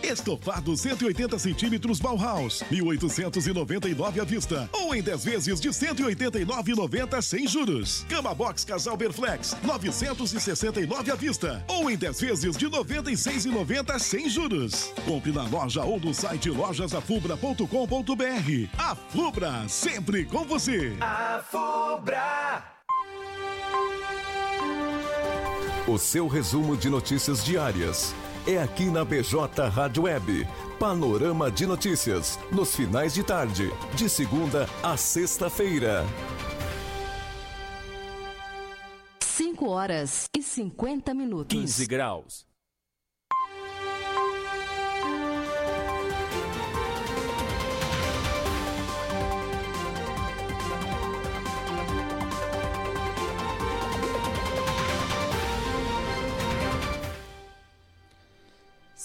Estofado 0.03 0.77
180 0.77 1.39
centímetros 1.39 2.01
Bauhaus, 2.01 2.63
1.899 2.71 4.21
à 4.21 4.25
vista. 4.25 4.69
Ou 4.73 4.95
em 4.95 5.03
10 5.03 5.25
vezes 5.25 5.61
de 5.61 5.71
189,90 5.71 7.23
sem 7.23 7.47
juros. 7.47 8.05
Cama 8.09 8.35
Box 8.35 8.65
Casal 8.65 8.97
Berflex, 8.97 9.57
969 9.63 11.11
à 11.11 11.15
vista. 11.15 11.65
Ou 11.69 11.91
em 11.91 11.97
10 11.97 12.21
vezes 12.21 12.57
de 12.57 12.69
96,90 12.69 13.99
sem 13.99 14.29
juros. 14.29 14.93
Compre 15.05 15.33
na 15.33 15.45
loja 15.45 15.85
ou 15.85 16.01
no 16.01 16.13
site 16.13 16.51
lojasafubra.com.br. 16.51 18.69
A 18.79 18.95
Fubra, 18.95 19.69
sempre 19.69 20.25
com 20.25 20.45
você. 20.45 20.97
A 21.01 21.43
Fubra. 21.51 22.65
O 25.87 25.99
seu 25.99 26.29
resumo 26.29 26.77
de 26.77 26.89
notícias 26.89 27.45
diárias 27.45 28.15
é 28.47 28.59
aqui 28.59 28.87
na 28.87 29.05
BJ 29.05 29.69
Rádio 29.69 30.05
Web. 30.05 30.47
Panorama 30.79 31.51
de 31.51 31.67
notícias, 31.67 32.39
nos 32.51 32.75
finais 32.75 33.15
de 33.15 33.23
tarde, 33.23 33.71
de 33.95 34.09
segunda 34.09 34.69
a 34.83 34.97
sexta-feira. 34.97 36.05
5 39.21 39.69
horas 39.69 40.27
e 40.37 40.43
50 40.43 41.15
minutos. 41.15 41.57
15 41.57 41.87
graus. 41.87 42.52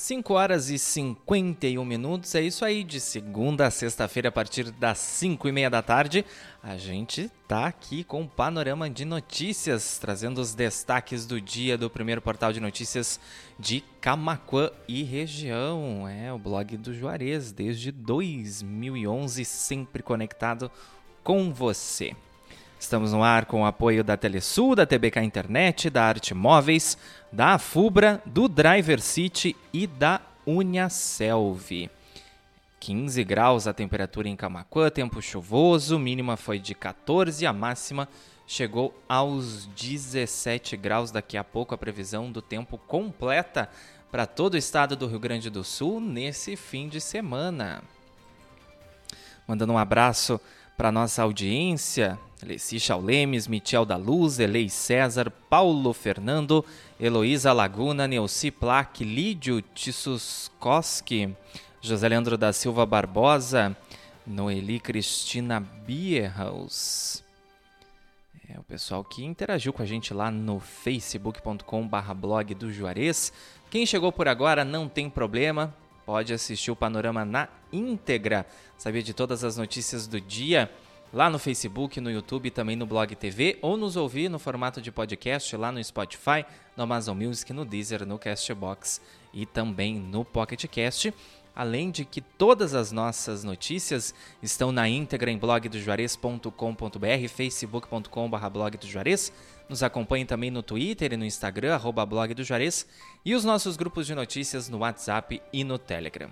Cinco 0.07 0.35
horas 0.35 0.69
e 0.69 0.79
51 0.79 1.83
minutos, 1.83 2.33
é 2.33 2.39
isso 2.39 2.63
aí, 2.63 2.81
de 2.81 2.97
segunda 2.97 3.67
a 3.67 3.69
sexta-feira, 3.69 4.29
a 4.29 4.31
partir 4.31 4.71
das 4.71 4.99
5 4.99 5.49
e 5.49 5.51
meia 5.51 5.69
da 5.69 5.81
tarde, 5.81 6.23
a 6.63 6.77
gente 6.77 7.29
tá 7.45 7.65
aqui 7.65 8.05
com 8.05 8.21
o 8.21 8.27
panorama 8.27 8.89
de 8.89 9.03
notícias, 9.03 9.97
trazendo 9.97 10.39
os 10.39 10.55
destaques 10.55 11.25
do 11.25 11.41
dia 11.41 11.77
do 11.77 11.89
primeiro 11.89 12.21
portal 12.21 12.53
de 12.53 12.61
notícias 12.61 13.19
de 13.59 13.83
Camaquã 13.99 14.71
e 14.87 15.03
região. 15.03 16.07
É 16.07 16.31
o 16.31 16.39
blog 16.39 16.77
do 16.77 16.93
Juarez, 16.93 17.51
desde 17.51 17.91
2011, 17.91 19.43
sempre 19.43 20.01
conectado 20.01 20.71
com 21.21 21.53
você. 21.53 22.15
Estamos 22.79 23.11
no 23.11 23.23
ar 23.23 23.45
com 23.45 23.63
o 23.63 23.65
apoio 23.65 24.03
da 24.03 24.15
Telesul, 24.15 24.75
da 24.75 24.85
TBK 24.85 25.19
Internet, 25.21 25.89
da 25.89 26.03
Arte 26.03 26.35
Móveis, 26.35 26.95
da 27.31 27.55
Afubra, 27.55 28.21
do 28.23 28.47
Driver 28.47 29.01
City 29.01 29.55
e 29.73 29.87
da 29.87 30.21
Uniaselv. 30.45 31.89
15 32.79 33.23
graus 33.23 33.67
a 33.67 33.73
temperatura 33.73 34.29
em 34.29 34.35
Camacuã, 34.35 34.91
tempo 34.91 35.21
chuvoso, 35.23 35.97
mínima 35.97 36.37
foi 36.37 36.59
de 36.59 36.75
14, 36.75 37.47
a 37.47 37.51
máxima 37.51 38.07
chegou 38.45 38.95
aos 39.09 39.65
17 39.75 40.77
graus. 40.77 41.09
Daqui 41.09 41.35
a 41.35 41.43
pouco 41.43 41.73
a 41.73 41.77
previsão 41.77 42.31
do 42.31 42.43
tempo 42.43 42.77
completa 42.77 43.69
para 44.11 44.27
todo 44.27 44.53
o 44.53 44.57
estado 44.57 44.95
do 44.95 45.07
Rio 45.07 45.19
Grande 45.19 45.49
do 45.49 45.63
Sul 45.63 45.99
nesse 45.99 46.55
fim 46.55 46.87
de 46.87 47.01
semana. 47.01 47.81
Mandando 49.47 49.73
um 49.73 49.77
abraço 49.77 50.39
para 50.77 50.91
nossa 50.91 51.23
audiência, 51.23 52.19
Leci 52.43 52.79
Chaulemes, 52.79 53.47
Michel 53.47 53.83
da 53.83 53.97
Luz, 53.97 54.37
Elei 54.37 54.69
César, 54.69 55.31
Paulo 55.49 55.91
Fernando, 55.91 56.63
Heloísa 56.99 57.51
Laguna, 57.51 58.07
Neuci 58.07 58.51
Plaque, 58.51 59.03
Lídio 59.03 59.59
Tissuskoski, 59.59 61.35
José 61.81 62.07
Leandro 62.07 62.37
da 62.37 62.53
Silva 62.53 62.85
Barbosa, 62.85 63.75
Noeli 64.25 64.79
Cristina 64.79 65.59
Bierhaus. 65.59 67.23
É 68.47 68.59
o 68.59 68.63
pessoal 68.63 69.03
que 69.03 69.25
interagiu 69.25 69.73
com 69.73 69.81
a 69.81 69.85
gente 69.85 70.13
lá 70.13 70.29
no 70.29 70.59
facebook.com 70.59 71.87
barra 71.87 72.13
blog 72.13 72.53
do 72.53 72.71
Juarez. 72.71 73.33
Quem 73.71 73.83
chegou 73.83 74.11
por 74.11 74.27
agora 74.27 74.63
não 74.63 74.87
tem 74.87 75.09
problema, 75.09 75.75
pode 76.07 76.33
assistir 76.33 76.71
o 76.71 76.75
panorama 76.75 77.25
na 77.25 77.49
íntegra, 77.69 78.47
saber 78.77 79.03
de 79.03 79.13
todas 79.13 79.43
as 79.43 79.57
notícias 79.57 80.07
do 80.07 80.21
dia 80.21 80.71
lá 81.11 81.29
no 81.29 81.37
Facebook, 81.37 81.99
no 81.99 82.09
YouTube 82.09 82.49
também 82.49 82.77
no 82.77 82.85
Blog 82.85 83.13
TV, 83.13 83.57
ou 83.61 83.75
nos 83.75 83.97
ouvir 83.97 84.29
no 84.29 84.39
formato 84.39 84.81
de 84.81 84.89
podcast 84.89 85.53
lá 85.57 85.69
no 85.69 85.83
Spotify, 85.83 86.45
no 86.77 86.83
Amazon 86.83 87.21
Music, 87.21 87.51
no 87.51 87.65
Deezer, 87.65 88.05
no 88.05 88.17
Castbox 88.17 89.01
e 89.33 89.45
também 89.45 89.95
no 89.95 90.23
Pocket 90.23 90.65
Cast. 90.67 91.13
Além 91.53 91.91
de 91.91 92.05
que 92.05 92.21
todas 92.21 92.73
as 92.73 92.93
nossas 92.93 93.43
notícias 93.43 94.15
estão 94.41 94.71
na 94.71 94.87
íntegra 94.87 95.29
em 95.29 95.37
blogdojuarez.com.br, 95.37 97.27
facebook.com.br 97.27 98.49
blog. 98.49 98.77
Nos 99.69 99.83
acompanhe 99.83 100.25
também 100.25 100.49
no 100.49 100.63
Twitter 100.63 101.13
e 101.13 101.17
no 101.17 101.25
Instagram, 101.25 101.73
arroba 101.73 102.05
blog 102.05 102.33
do 102.33 102.43
Juarez, 102.43 102.87
e 103.25 103.35
os 103.35 103.43
nossos 103.43 103.75
grupos 103.75 104.07
de 104.07 104.15
notícias 104.15 104.69
no 104.69 104.79
WhatsApp 104.79 105.41
e 105.51 105.63
no 105.63 105.77
Telegram. 105.77 106.29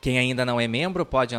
Quem 0.00 0.18
ainda 0.18 0.44
não 0.44 0.60
é 0.60 0.66
membro 0.66 1.06
pode 1.06 1.34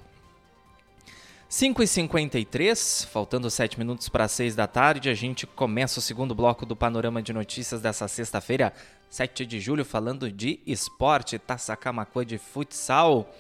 5h53, 1.53 3.07
faltando 3.09 3.51
7 3.51 3.79
minutos 3.79 4.09
para 4.09 4.27
6 4.27 4.55
da 4.55 4.67
tarde, 4.67 5.11
a 5.11 5.15
gente 5.15 5.47
começa 5.47 5.99
o 5.99 6.03
segundo 6.03 6.35
bloco 6.35 6.65
do 6.65 6.75
Panorama 6.75 7.21
de 7.21 7.31
Notícias 7.31 7.83
dessa 7.83 8.09
sexta-feira, 8.09 8.73
7 9.11 9.45
de 9.45 9.61
julho, 9.61 9.85
falando 9.85 10.33
de 10.33 10.61
esporte, 10.67 11.39
Taça 11.39 11.77
Camacuã 11.77 12.25
de 12.25 12.39
futsal. 12.39 13.31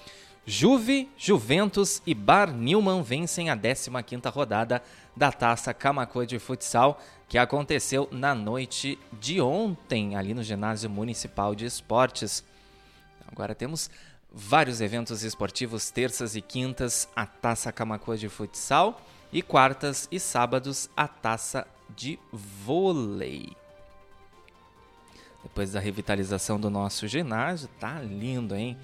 Juve, 0.44 1.08
Juventus 1.16 2.02
e 2.06 2.12
Bar 2.12 2.52
Newman 2.52 3.02
vencem 3.02 3.48
a 3.48 3.56
15ª 3.56 4.30
rodada 4.30 4.82
da 5.16 5.32
Taça 5.32 5.72
Camacuã 5.72 6.26
de 6.26 6.38
futsal, 6.38 7.00
que 7.26 7.38
aconteceu 7.38 8.10
na 8.12 8.34
noite 8.34 8.98
de 9.18 9.40
ontem, 9.40 10.16
ali 10.16 10.34
no 10.34 10.42
Ginásio 10.42 10.90
Municipal 10.90 11.54
de 11.54 11.64
Esportes. 11.64 12.44
Agora 13.26 13.54
temos 13.54 13.88
vários 14.32 14.80
eventos 14.80 15.22
esportivos, 15.22 15.90
terças 15.90 16.34
e 16.34 16.40
quintas, 16.40 17.08
a 17.14 17.26
Taça 17.26 17.70
Camacuã 17.70 18.16
de 18.16 18.28
futsal 18.28 19.00
e 19.32 19.42
quartas 19.42 20.08
e 20.10 20.18
sábados, 20.18 20.88
a 20.96 21.06
Taça 21.06 21.66
de 21.94 22.18
vôlei. 22.32 23.54
Depois 25.42 25.72
da 25.72 25.80
revitalização 25.80 26.58
do 26.58 26.70
nosso 26.70 27.06
ginásio, 27.08 27.68
tá 27.80 28.00
lindo, 28.00 28.54
hein? 28.54 28.78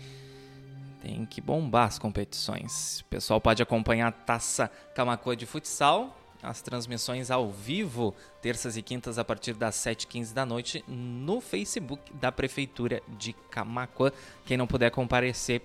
Tem 1.01 1.25
que 1.25 1.41
bombar 1.41 1.87
as 1.87 1.99
competições. 1.99 3.01
O 3.01 3.05
pessoal 3.05 3.41
pode 3.41 3.63
acompanhar 3.63 4.09
a 4.09 4.13
Taça 4.13 4.71
Camacuã 4.95 5.37
de 5.37 5.47
futsal 5.47 6.18
as 6.43 6.63
transmissões 6.63 7.31
ao 7.31 7.51
vivo, 7.51 8.15
terças 8.41 8.77
e 8.77 8.83
quintas, 8.83 9.19
a 9.19 9.25
partir 9.25 9.55
das 9.55 9.75
7h15 9.77 10.33
da 10.33 10.47
noite, 10.47 10.85
no 10.87 11.41
Facebook 11.41 12.13
da 12.15 12.31
Prefeitura 12.31 13.03
de 13.19 13.33
Camacuã. 13.51 14.13
Quem 14.47 14.57
não 14.57 14.67
puder 14.67 14.91
comparecer 14.91 15.63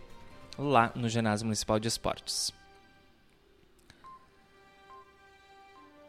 lá 0.57 0.91
no 0.95 1.07
Ginásio 1.09 1.45
Municipal 1.45 1.79
de 1.79 1.87
Esportes. 1.87 2.53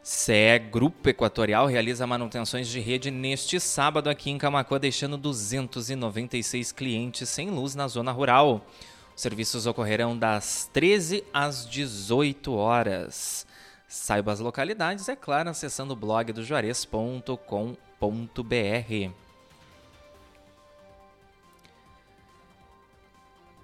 CE 0.03 0.59
Grupo 0.71 1.09
Equatorial 1.09 1.65
realiza 1.65 2.05
manutenções 2.05 2.67
de 2.67 2.79
rede 2.79 3.09
neste 3.09 3.59
sábado 3.59 4.07
aqui 4.07 4.29
em 4.29 4.37
Camacuã, 4.37 4.79
deixando 4.79 5.17
296 5.17 6.71
clientes 6.71 7.27
sem 7.27 7.49
luz 7.49 7.73
na 7.73 7.87
zona 7.87 8.11
rural. 8.11 8.63
Os 9.15 9.21
serviços 9.21 9.65
ocorrerão 9.65 10.15
das 10.15 10.69
13 10.71 11.23
às 11.33 11.67
18 11.67 12.53
horas. 12.53 13.47
Saiba 13.95 14.33
as 14.33 14.41
localidades, 14.41 15.07
é 15.07 15.15
claro, 15.15 15.49
acessando 15.49 15.93
o 15.93 15.95
blog 15.95 16.33
do 16.33 16.43
juarez.com.br. 16.43 17.35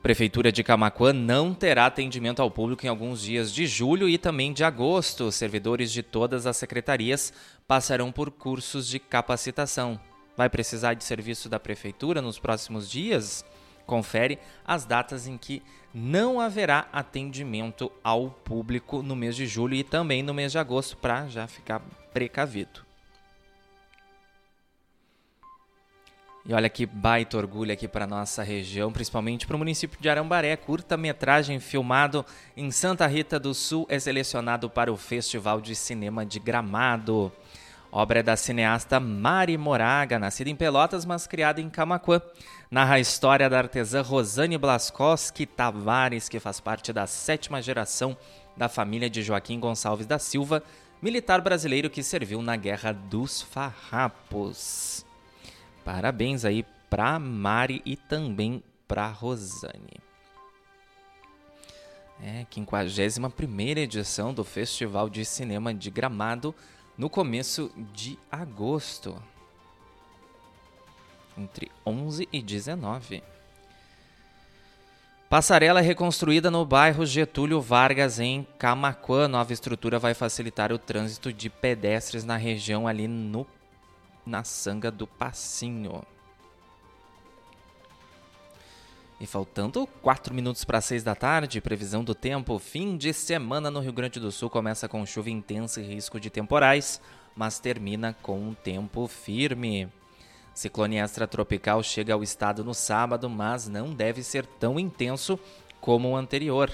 Prefeitura 0.01 0.49
de 0.49 0.63
Camacuã 0.63 1.11
não 1.11 1.53
terá 1.53 1.85
atendimento 1.85 2.41
ao 2.41 2.49
público 2.49 2.85
em 2.85 2.89
alguns 2.89 3.21
dias 3.21 3.53
de 3.53 3.67
julho 3.67 4.07
e 4.07 4.17
também 4.17 4.53
de 4.53 4.63
agosto. 4.63 5.25
Os 5.25 5.35
servidores 5.35 5.91
de 5.91 6.01
todas 6.01 6.47
as 6.47 6.55
secretarias 6.55 7.33
passarão 7.67 8.09
por 8.09 8.31
cursos 8.31 8.87
de 8.87 8.99
capacitação. 8.99 9.99
Vai 10.37 10.49
precisar 10.49 10.93
de 10.93 11.03
serviço 11.03 11.49
da 11.49 11.59
prefeitura 11.59 12.21
nos 12.21 12.39
próximos 12.39 12.89
dias? 12.89 13.43
Confere 13.85 14.39
as 14.65 14.85
datas 14.85 15.27
em 15.27 15.37
que 15.37 15.61
não 15.93 16.39
haverá 16.39 16.87
atendimento 16.91 17.91
ao 18.03 18.29
público 18.29 19.01
no 19.01 19.15
mês 19.15 19.35
de 19.35 19.45
julho 19.45 19.75
e 19.75 19.83
também 19.83 20.23
no 20.23 20.33
mês 20.33 20.51
de 20.51 20.57
agosto, 20.57 20.97
para 20.97 21.27
já 21.27 21.47
ficar 21.47 21.81
precavido. 22.13 22.91
E 26.43 26.53
olha 26.53 26.69
que 26.69 26.87
baita 26.87 27.37
orgulho 27.37 27.71
aqui 27.71 27.87
para 27.87 28.07
nossa 28.07 28.41
região, 28.41 28.91
principalmente 28.91 29.45
para 29.45 29.55
o 29.55 29.59
município 29.59 30.01
de 30.01 30.09
Arambaré. 30.09 30.55
Curta-metragem 30.55 31.59
filmado 31.59 32.25
em 32.57 32.71
Santa 32.71 33.05
Rita 33.05 33.39
do 33.39 33.53
Sul 33.53 33.85
é 33.87 33.99
selecionado 33.99 34.67
para 34.67 34.91
o 34.91 34.97
Festival 34.97 35.61
de 35.61 35.75
Cinema 35.75 36.25
de 36.25 36.39
Gramado. 36.39 37.31
Obra 37.91 38.23
da 38.23 38.37
cineasta 38.37 39.01
Mari 39.01 39.57
Moraga, 39.57 40.17
nascida 40.17 40.49
em 40.49 40.55
Pelotas, 40.55 41.03
mas 41.03 41.27
criada 41.27 41.59
em 41.59 41.69
Camacuã 41.69 42.21
narra 42.69 42.95
a 42.95 42.99
história 43.01 43.49
da 43.49 43.57
artesã 43.57 44.01
Rosane 44.01 44.57
Blaskowski 44.57 45.45
Tavares, 45.45 46.29
que 46.29 46.39
faz 46.39 46.61
parte 46.61 46.93
da 46.93 47.05
sétima 47.05 47.61
geração 47.61 48.15
da 48.55 48.69
família 48.69 49.09
de 49.09 49.21
Joaquim 49.21 49.59
Gonçalves 49.59 50.05
da 50.05 50.17
Silva, 50.17 50.63
militar 51.01 51.41
brasileiro 51.41 51.89
que 51.89 52.01
serviu 52.01 52.41
na 52.41 52.55
Guerra 52.55 52.93
dos 52.93 53.41
Farrapos. 53.41 55.05
Parabéns 55.83 56.45
aí 56.45 56.65
para 56.89 57.19
Mari 57.19 57.81
e 57.85 57.97
também 57.97 58.63
para 58.87 59.07
Rosane. 59.07 59.99
É, 62.23 62.45
51 62.49 63.79
edição 63.79 64.33
do 64.33 64.45
Festival 64.45 65.09
de 65.09 65.25
Cinema 65.25 65.73
de 65.73 65.89
Gramado 65.89 66.55
no 67.01 67.09
começo 67.09 67.71
de 67.91 68.15
agosto. 68.31 69.19
Entre 71.35 71.71
11 71.83 72.29
e 72.31 72.43
19. 72.43 73.23
Passarela 75.27 75.79
é 75.79 75.81
reconstruída 75.81 76.51
no 76.51 76.63
bairro 76.63 77.03
Getúlio 77.03 77.59
Vargas, 77.59 78.19
em 78.19 78.45
Camacuã. 78.59 79.27
Nova 79.27 79.51
estrutura 79.51 79.97
vai 79.97 80.13
facilitar 80.13 80.71
o 80.71 80.77
trânsito 80.77 81.33
de 81.33 81.49
pedestres 81.49 82.23
na 82.23 82.37
região 82.37 82.87
ali 82.87 83.07
no, 83.07 83.47
na 84.23 84.43
Sanga 84.43 84.91
do 84.91 85.07
Passinho. 85.07 86.03
E 89.21 89.27
faltando 89.27 89.85
4 90.01 90.33
minutos 90.33 90.65
para 90.65 90.81
6 90.81 91.03
da 91.03 91.13
tarde, 91.13 91.61
previsão 91.61 92.03
do 92.03 92.15
tempo, 92.15 92.57
fim 92.57 92.97
de 92.97 93.13
semana 93.13 93.69
no 93.69 93.79
Rio 93.79 93.93
Grande 93.93 94.19
do 94.19 94.31
Sul 94.31 94.49
começa 94.49 94.89
com 94.89 95.05
chuva 95.05 95.29
intensa 95.29 95.79
e 95.79 95.83
risco 95.85 96.19
de 96.19 96.31
temporais, 96.31 96.99
mas 97.35 97.59
termina 97.59 98.15
com 98.23 98.39
um 98.39 98.55
tempo 98.55 99.07
firme. 99.07 99.87
Ciclone 100.55 100.97
extratropical 100.97 101.83
chega 101.83 102.15
ao 102.15 102.23
estado 102.23 102.63
no 102.63 102.73
sábado, 102.73 103.29
mas 103.29 103.67
não 103.67 103.93
deve 103.93 104.23
ser 104.23 104.43
tão 104.43 104.79
intenso 104.79 105.39
como 105.79 106.09
o 106.09 106.15
anterior. 106.15 106.71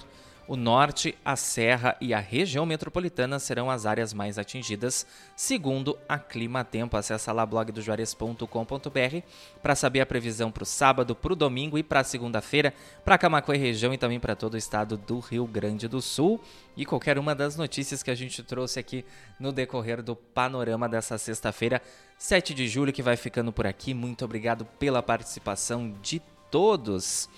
O 0.48 0.56
norte, 0.56 1.14
a 1.26 1.36
serra 1.36 1.98
e 2.00 2.14
a 2.14 2.20
região 2.22 2.66
metropolitana 2.66 3.38
serão 3.38 3.70
as 3.70 3.86
áreas 3.86 4.14
mais 4.14 4.38
atingidas, 4.38 5.06
segundo 5.36 6.00
a 6.08 6.18
Clima 6.18 6.64
Tempo. 6.64 6.96
Acesse 6.96 7.30
lá 7.34 7.46
blogdojuarez.com.br 7.46 9.22
para 9.62 9.76
saber 9.76 10.00
a 10.00 10.06
previsão 10.06 10.50
para 10.50 10.64
o 10.64 10.66
sábado, 10.66 11.14
para 11.14 11.34
o 11.34 11.36
domingo 11.36 11.78
e 11.78 11.84
para 11.84 12.00
a 12.00 12.04
segunda-feira, 12.04 12.74
para 13.04 13.18
Camacuã 13.18 13.56
e 13.56 13.60
região 13.60 13.94
e 13.94 13.98
também 13.98 14.22
para 14.22 14.38
todo 14.38 14.54
o 14.54 14.58
estado 14.58 14.96
do 14.96 15.20
Rio 15.20 15.46
Grande 15.46 15.86
do 15.86 16.02
Sul. 16.02 16.42
E 16.78 16.86
qualquer 16.86 17.20
uma 17.20 17.36
das 17.36 17.58
notícias 17.58 18.02
que 18.02 18.10
a 18.10 18.16
gente 18.16 18.42
trouxe 18.42 18.80
aqui 18.80 19.04
no 19.38 19.52
decorrer 19.52 20.02
do 20.02 20.16
panorama 20.16 20.88
dessa 20.88 21.18
sexta-feira, 21.18 21.82
7 22.18 22.54
de 22.54 22.70
julho, 22.70 22.94
que 22.94 23.04
vai 23.04 23.18
ficando 23.18 23.52
por 23.52 23.68
aqui. 23.68 23.94
Muito 23.94 24.24
obrigado 24.24 24.64
pela 24.80 25.04
participação 25.04 25.94
de 26.02 26.22
todos, 26.50 27.30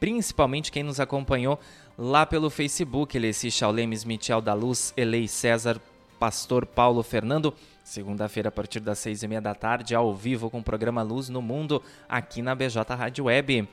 principalmente 0.00 0.72
quem 0.72 0.82
nos 0.82 1.00
acompanhou 1.00 1.58
lá 1.96 2.24
pelo 2.24 2.50
Facebook, 2.50 3.16
Eleci 3.16 3.50
Chaulemes, 3.50 4.04
Michel 4.04 4.40
da 4.40 4.54
Luz, 4.54 4.92
Elei 4.96 5.26
César, 5.26 5.80
Pastor 6.18 6.64
Paulo 6.66 7.02
Fernando. 7.02 7.54
Segunda-feira, 7.82 8.48
a 8.48 8.52
partir 8.52 8.80
das 8.80 8.98
seis 8.98 9.22
e 9.22 9.28
meia 9.28 9.40
da 9.40 9.54
tarde, 9.54 9.94
ao 9.94 10.14
vivo 10.14 10.50
com 10.50 10.58
o 10.58 10.62
programa 10.62 11.02
Luz 11.02 11.28
no 11.28 11.40
Mundo, 11.40 11.82
aqui 12.08 12.42
na 12.42 12.54
BJ 12.54 12.82
Rádio 12.94 13.24
Web. 13.24 13.68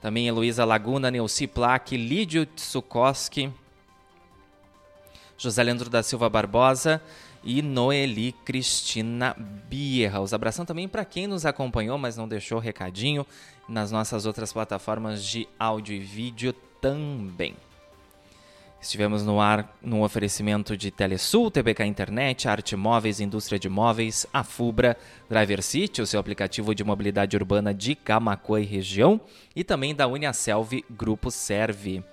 Também 0.00 0.28
Heloísa 0.28 0.64
Laguna, 0.64 1.10
Neuci 1.10 1.46
Plaque, 1.46 1.96
Lídio 1.96 2.46
Tsukoski, 2.46 3.52
José 5.36 5.62
Leandro 5.62 5.90
da 5.90 6.02
Silva 6.02 6.28
Barbosa 6.28 7.02
e 7.42 7.62
Noeli 7.62 8.32
Cristina 8.44 9.36
Bierra. 9.68 10.20
Os 10.20 10.32
abração 10.32 10.64
também 10.64 10.88
para 10.88 11.04
quem 11.04 11.26
nos 11.26 11.46
acompanhou, 11.46 11.98
mas 11.98 12.16
não 12.16 12.28
deixou 12.28 12.58
recadinho 12.58 13.26
nas 13.68 13.92
nossas 13.92 14.26
outras 14.26 14.52
plataformas 14.52 15.24
de 15.24 15.48
áudio 15.58 15.94
e 15.94 16.00
vídeo 16.00 16.52
também. 16.80 17.54
Estivemos 18.80 19.24
no 19.24 19.40
ar 19.40 19.76
no 19.82 20.04
oferecimento 20.04 20.76
de 20.76 20.92
Telesul, 20.92 21.50
TBK 21.50 21.84
Internet, 21.84 22.48
Arte 22.48 22.76
Móveis, 22.76 23.18
Indústria 23.18 23.58
de 23.58 23.68
Móveis, 23.68 24.24
a 24.32 24.44
Fubra, 24.44 24.96
Driver 25.28 25.62
City, 25.62 26.00
o 26.00 26.06
seu 26.06 26.20
aplicativo 26.20 26.72
de 26.74 26.84
mobilidade 26.84 27.36
urbana 27.36 27.74
de 27.74 27.96
Camacuã 27.96 28.60
e 28.60 28.64
região, 28.64 29.20
e 29.54 29.64
também 29.64 29.94
da 29.94 30.06
Uniaselv 30.06 30.84
Grupo 30.88 31.28
Serve. 31.28 32.04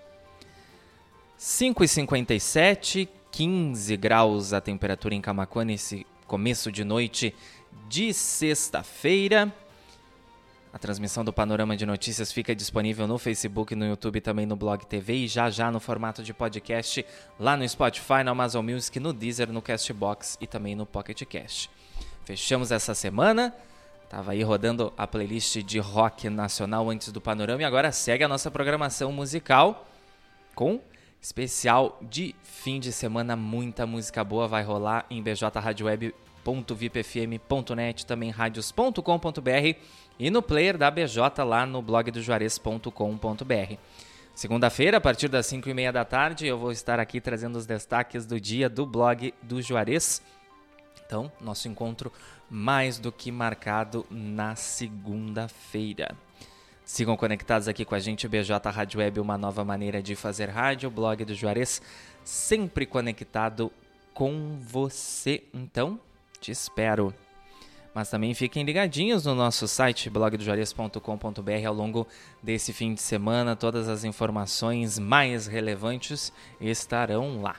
5h57, 1.37 3.07
15 3.35 3.97
graus 3.97 4.53
a 4.53 4.61
temperatura 4.61 5.13
em 5.13 5.19
Camacuã 5.19 5.65
nesse 5.65 6.07
começo 6.25 6.71
de 6.71 6.85
noite 6.85 7.35
de 7.89 8.13
sexta-feira. 8.13 9.53
A 10.71 10.79
transmissão 10.79 11.21
do 11.21 11.33
Panorama 11.33 11.75
de 11.75 11.85
Notícias 11.85 12.31
fica 12.31 12.55
disponível 12.55 13.05
no 13.05 13.17
Facebook, 13.17 13.75
no 13.75 13.85
YouTube 13.85 14.21
também 14.21 14.45
no 14.45 14.55
Blog 14.55 14.85
TV 14.85 15.15
e 15.15 15.27
já 15.27 15.49
já 15.49 15.69
no 15.69 15.81
formato 15.81 16.23
de 16.23 16.33
podcast 16.33 17.05
lá 17.37 17.57
no 17.57 17.67
Spotify, 17.67 18.23
no 18.23 18.31
Amazon 18.31 18.65
Music, 18.65 18.97
no 19.01 19.11
Deezer, 19.11 19.51
no 19.51 19.61
Castbox 19.61 20.37
e 20.39 20.47
também 20.47 20.73
no 20.73 20.85
Pocket 20.85 21.21
Cast. 21.25 21.69
Fechamos 22.23 22.71
essa 22.71 22.95
semana. 22.95 23.53
Tava 24.09 24.31
aí 24.31 24.43
rodando 24.43 24.93
a 24.97 25.05
playlist 25.05 25.57
de 25.57 25.77
rock 25.77 26.29
nacional 26.29 26.89
antes 26.89 27.11
do 27.11 27.19
Panorama 27.19 27.61
e 27.61 27.65
agora 27.65 27.91
segue 27.91 28.23
a 28.23 28.29
nossa 28.29 28.49
programação 28.49 29.11
musical 29.11 29.85
com 30.55 30.79
especial 31.25 31.97
de 32.03 32.35
fim 32.43 32.79
de 32.79 32.91
semana. 32.91 33.35
Muita 33.35 33.87
música 33.87 34.23
boa 34.23 34.47
vai 34.47 34.61
rolar 34.61 35.07
em 35.09 35.23
bjradioweb.vipfm.net, 35.23 38.05
também 38.05 38.29
radios.com.br 38.29 39.75
e 40.19 40.29
no 40.29 40.43
player 40.43 40.77
da 40.77 40.91
BJ 40.91 41.43
lá 41.43 41.65
no 41.65 41.81
blog 41.81 42.11
do 42.11 42.21
Juarez.com.br. 42.21 43.73
Segunda-feira, 44.35 44.97
a 44.97 45.01
partir 45.01 45.27
das 45.27 45.47
5 45.47 45.67
e 45.67 45.73
meia 45.73 45.91
da 45.91 46.05
tarde, 46.05 46.45
eu 46.45 46.59
vou 46.59 46.71
estar 46.71 46.99
aqui 46.99 47.19
trazendo 47.19 47.55
os 47.55 47.65
destaques 47.65 48.27
do 48.27 48.39
dia 48.39 48.69
do 48.69 48.85
blog 48.85 49.33
do 49.41 49.59
Juarez. 49.63 50.21
Então, 51.07 51.31
nosso 51.41 51.67
encontro 51.67 52.13
mais 52.47 52.99
do 52.99 53.11
que 53.11 53.31
marcado 53.31 54.05
na 54.11 54.55
segunda-feira. 54.55 56.15
Sigam 56.85 57.17
conectados 57.17 57.67
aqui 57.67 57.83
com 57.83 57.95
a 57.95 57.99
gente, 57.99 58.27
BJ 58.27 58.69
Rádio 58.69 58.99
Web, 58.99 59.19
uma 59.19 59.39
nova 59.39 59.65
maneira 59.65 60.03
de 60.03 60.15
fazer 60.15 60.49
rádio, 60.49 60.87
blog 60.91 61.25
do 61.25 61.33
Juarez, 61.33 61.81
sempre 62.23 62.85
conectado 62.85 63.71
com 64.13 64.59
você. 64.61 65.43
Então, 65.51 65.99
te 66.39 66.51
espero. 66.51 67.11
Mas 67.91 68.09
também 68.11 68.35
fiquem 68.35 68.63
ligadinhos 68.63 69.25
no 69.25 69.33
nosso 69.33 69.67
site 69.67 70.11
blogdojuarez.com.br 70.11 71.67
ao 71.67 71.73
longo 71.73 72.05
desse 72.43 72.71
fim 72.71 72.93
de 72.93 73.01
semana. 73.01 73.55
Todas 73.55 73.89
as 73.89 74.03
informações 74.03 74.99
mais 74.99 75.47
relevantes 75.47 76.31
estarão 76.61 77.41
lá. 77.41 77.55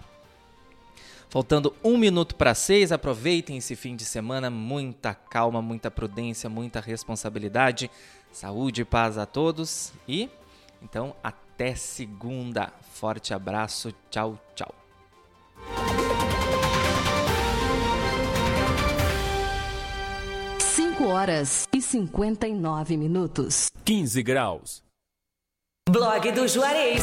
Faltando 1.28 1.74
um 1.82 1.98
minuto 1.98 2.36
para 2.36 2.54
seis, 2.54 2.92
aproveitem 2.92 3.56
esse 3.56 3.74
fim 3.74 3.96
de 3.96 4.04
semana. 4.04 4.48
Muita 4.48 5.12
calma, 5.14 5.60
muita 5.60 5.90
prudência, 5.90 6.48
muita 6.48 6.80
responsabilidade. 6.80 7.90
Saúde 8.36 8.82
e 8.82 8.84
paz 8.84 9.16
a 9.16 9.24
todos. 9.24 9.94
E 10.06 10.28
então, 10.82 11.16
até 11.24 11.74
segunda. 11.74 12.70
Forte 12.92 13.32
abraço. 13.32 13.94
Tchau, 14.10 14.38
tchau. 14.54 14.74
5 20.58 21.06
horas 21.06 21.66
e 21.72 21.80
59 21.80 22.98
minutos. 22.98 23.70
15 23.86 24.22
graus. 24.22 24.82
Blog 25.88 26.30
do 26.32 26.46
Juarez. 26.46 27.02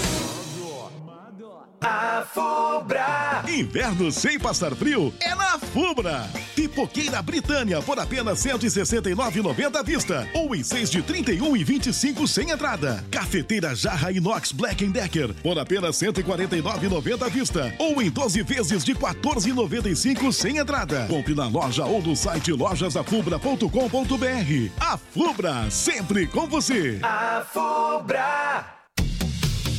A 1.83 2.23
Fubra. 2.31 3.43
Inverno 3.47 4.11
sem 4.11 4.37
passar 4.37 4.75
frio 4.75 5.11
é 5.19 5.33
na 5.33 5.57
Fubra. 5.57 6.29
Pipoqueira 6.55 7.19
Britânia 7.23 7.81
por 7.81 7.99
apenas 7.99 8.45
R$ 8.45 8.53
169,90 8.53 9.75
à 9.75 9.81
vista. 9.81 10.29
Ou 10.35 10.55
em 10.55 10.63
6 10.63 10.91
de 10.91 10.99
R$ 10.99 11.23
31,25 11.23 12.27
sem 12.27 12.51
entrada. 12.51 13.03
Cafeteira 13.09 13.73
Jarra 13.73 14.11
Inox 14.11 14.51
Black 14.51 14.85
Decker 14.85 15.33
por 15.41 15.57
apenas 15.57 15.99
R$ 15.99 16.11
149,90 16.11 17.25
à 17.25 17.29
vista. 17.29 17.73
Ou 17.79 17.99
em 17.99 18.11
12 18.11 18.43
vezes 18.43 18.83
de 18.83 18.93
R$ 18.93 18.99
14,95 18.99 20.31
sem 20.31 20.57
entrada. 20.57 21.07
Compre 21.07 21.33
na 21.33 21.47
loja 21.47 21.83
ou 21.83 21.99
no 21.99 22.15
site 22.15 22.51
lojasafubra.com.br. 22.51 24.71
A 24.79 24.97
Fubra, 24.97 25.71
sempre 25.71 26.27
com 26.27 26.47
você. 26.47 26.99
A 27.01 27.43
Fubra. 27.51 28.80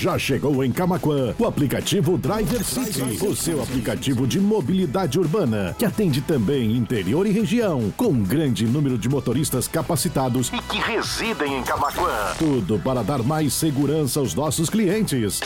Já 0.00 0.18
chegou 0.18 0.64
em 0.64 0.72
Camaquã 0.72 1.34
o 1.38 1.44
aplicativo 1.44 2.16
Driver 2.16 2.64
City, 2.64 3.22
o 3.22 3.36
seu 3.36 3.62
aplicativo 3.62 4.26
de 4.26 4.40
mobilidade 4.40 5.18
urbana, 5.18 5.76
que 5.78 5.84
atende 5.84 6.22
também 6.22 6.74
interior 6.74 7.26
e 7.26 7.30
região, 7.30 7.92
com 7.98 8.06
um 8.06 8.24
grande 8.24 8.64
número 8.64 8.96
de 8.96 9.10
motoristas 9.10 9.68
capacitados 9.68 10.50
e 10.54 10.62
que 10.62 10.78
residem 10.78 11.58
em 11.58 11.62
Camaquã. 11.62 12.32
Tudo 12.38 12.78
para 12.78 13.02
dar 13.02 13.22
mais 13.22 13.52
segurança 13.52 14.20
aos 14.20 14.34
nossos 14.34 14.70
clientes. 14.70 15.38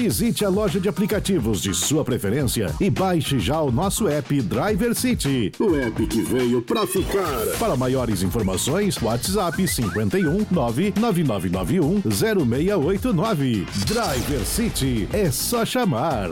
Visite 0.00 0.46
a 0.46 0.48
loja 0.48 0.80
de 0.80 0.88
aplicativos 0.88 1.60
de 1.60 1.74
sua 1.74 2.02
preferência 2.02 2.74
e 2.80 2.88
baixe 2.88 3.38
já 3.38 3.60
o 3.60 3.70
nosso 3.70 4.08
app 4.08 4.40
Driver 4.40 4.94
City. 4.94 5.52
O 5.60 5.76
app 5.76 6.06
que 6.06 6.22
veio 6.22 6.62
pra 6.62 6.86
ficar. 6.86 7.44
Para 7.58 7.76
maiores 7.76 8.22
informações, 8.22 8.96
WhatsApp 8.96 9.68
51 9.68 10.46
99991 10.50 12.00
0689. 12.10 13.66
Driver 13.84 14.46
City 14.46 15.06
é 15.12 15.30
só 15.30 15.66
chamar. 15.66 16.30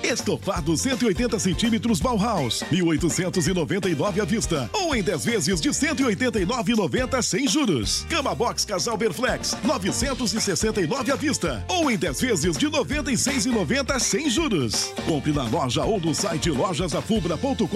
Estofado 0.00 0.76
180 0.76 1.40
centímetros 1.40 1.98
Bauhaus, 1.98 2.62
1.899 2.70 4.22
à 4.22 4.24
vista. 4.24 4.70
Ou 4.72 4.94
em 4.94 5.02
10 5.02 5.24
vezes 5.24 5.60
de 5.60 5.70
189,90 5.70 7.20
sem 7.20 7.48
juros. 7.48 8.06
Cama 8.08 8.32
Box 8.32 8.64
Casal 8.64 8.96
Berflex, 8.96 9.56
969 9.64 11.10
à 11.10 11.16
vista. 11.16 11.64
Ou 11.68 11.90
em 11.90 11.96
10 11.96 12.20
vezes 12.20 12.56
de 12.56 12.70
96,90 12.70 13.98
sem 13.98 14.30
juros. 14.30 14.92
Compre 15.04 15.32
na 15.32 15.48
loja 15.48 15.82
ou 15.82 15.98
no 15.98 16.14
site 16.14 16.50
lojasafubra.com.br. 16.50 17.66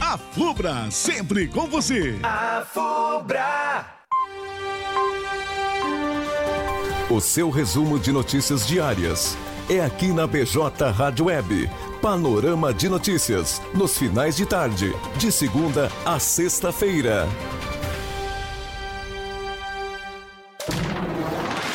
A 0.00 0.16
Fubra, 0.16 0.90
sempre 0.90 1.48
com 1.48 1.66
você. 1.66 2.18
A 2.22 2.66
Fubra. 2.72 3.84
O 7.10 7.20
seu 7.20 7.50
resumo 7.50 7.98
de 7.98 8.10
notícias 8.10 8.66
diárias 8.66 9.36
é 9.68 9.80
aqui 9.80 10.08
na 10.08 10.26
BJ 10.26 10.90
Rádio 10.90 11.26
Web. 11.26 11.70
Panorama 12.00 12.72
de 12.72 12.88
notícias, 12.88 13.60
nos 13.74 13.98
finais 13.98 14.36
de 14.36 14.46
tarde, 14.46 14.94
de 15.18 15.30
segunda 15.30 15.90
a 16.06 16.18
sexta-feira. 16.18 17.28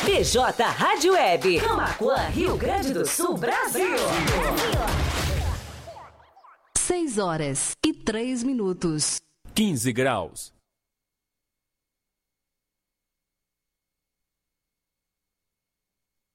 BJ 0.04 0.62
Rádio 0.62 1.12
Web. 1.12 1.60
Camaquã, 1.60 2.16
Rio 2.28 2.56
Grande 2.56 2.92
do 2.92 3.06
Sul, 3.06 3.36
Brasil. 3.36 3.96
6 6.76 7.18
horas 7.18 7.76
e 7.84 7.92
3 7.92 8.42
minutos. 8.42 9.20
15 9.54 9.92
graus. 9.92 10.53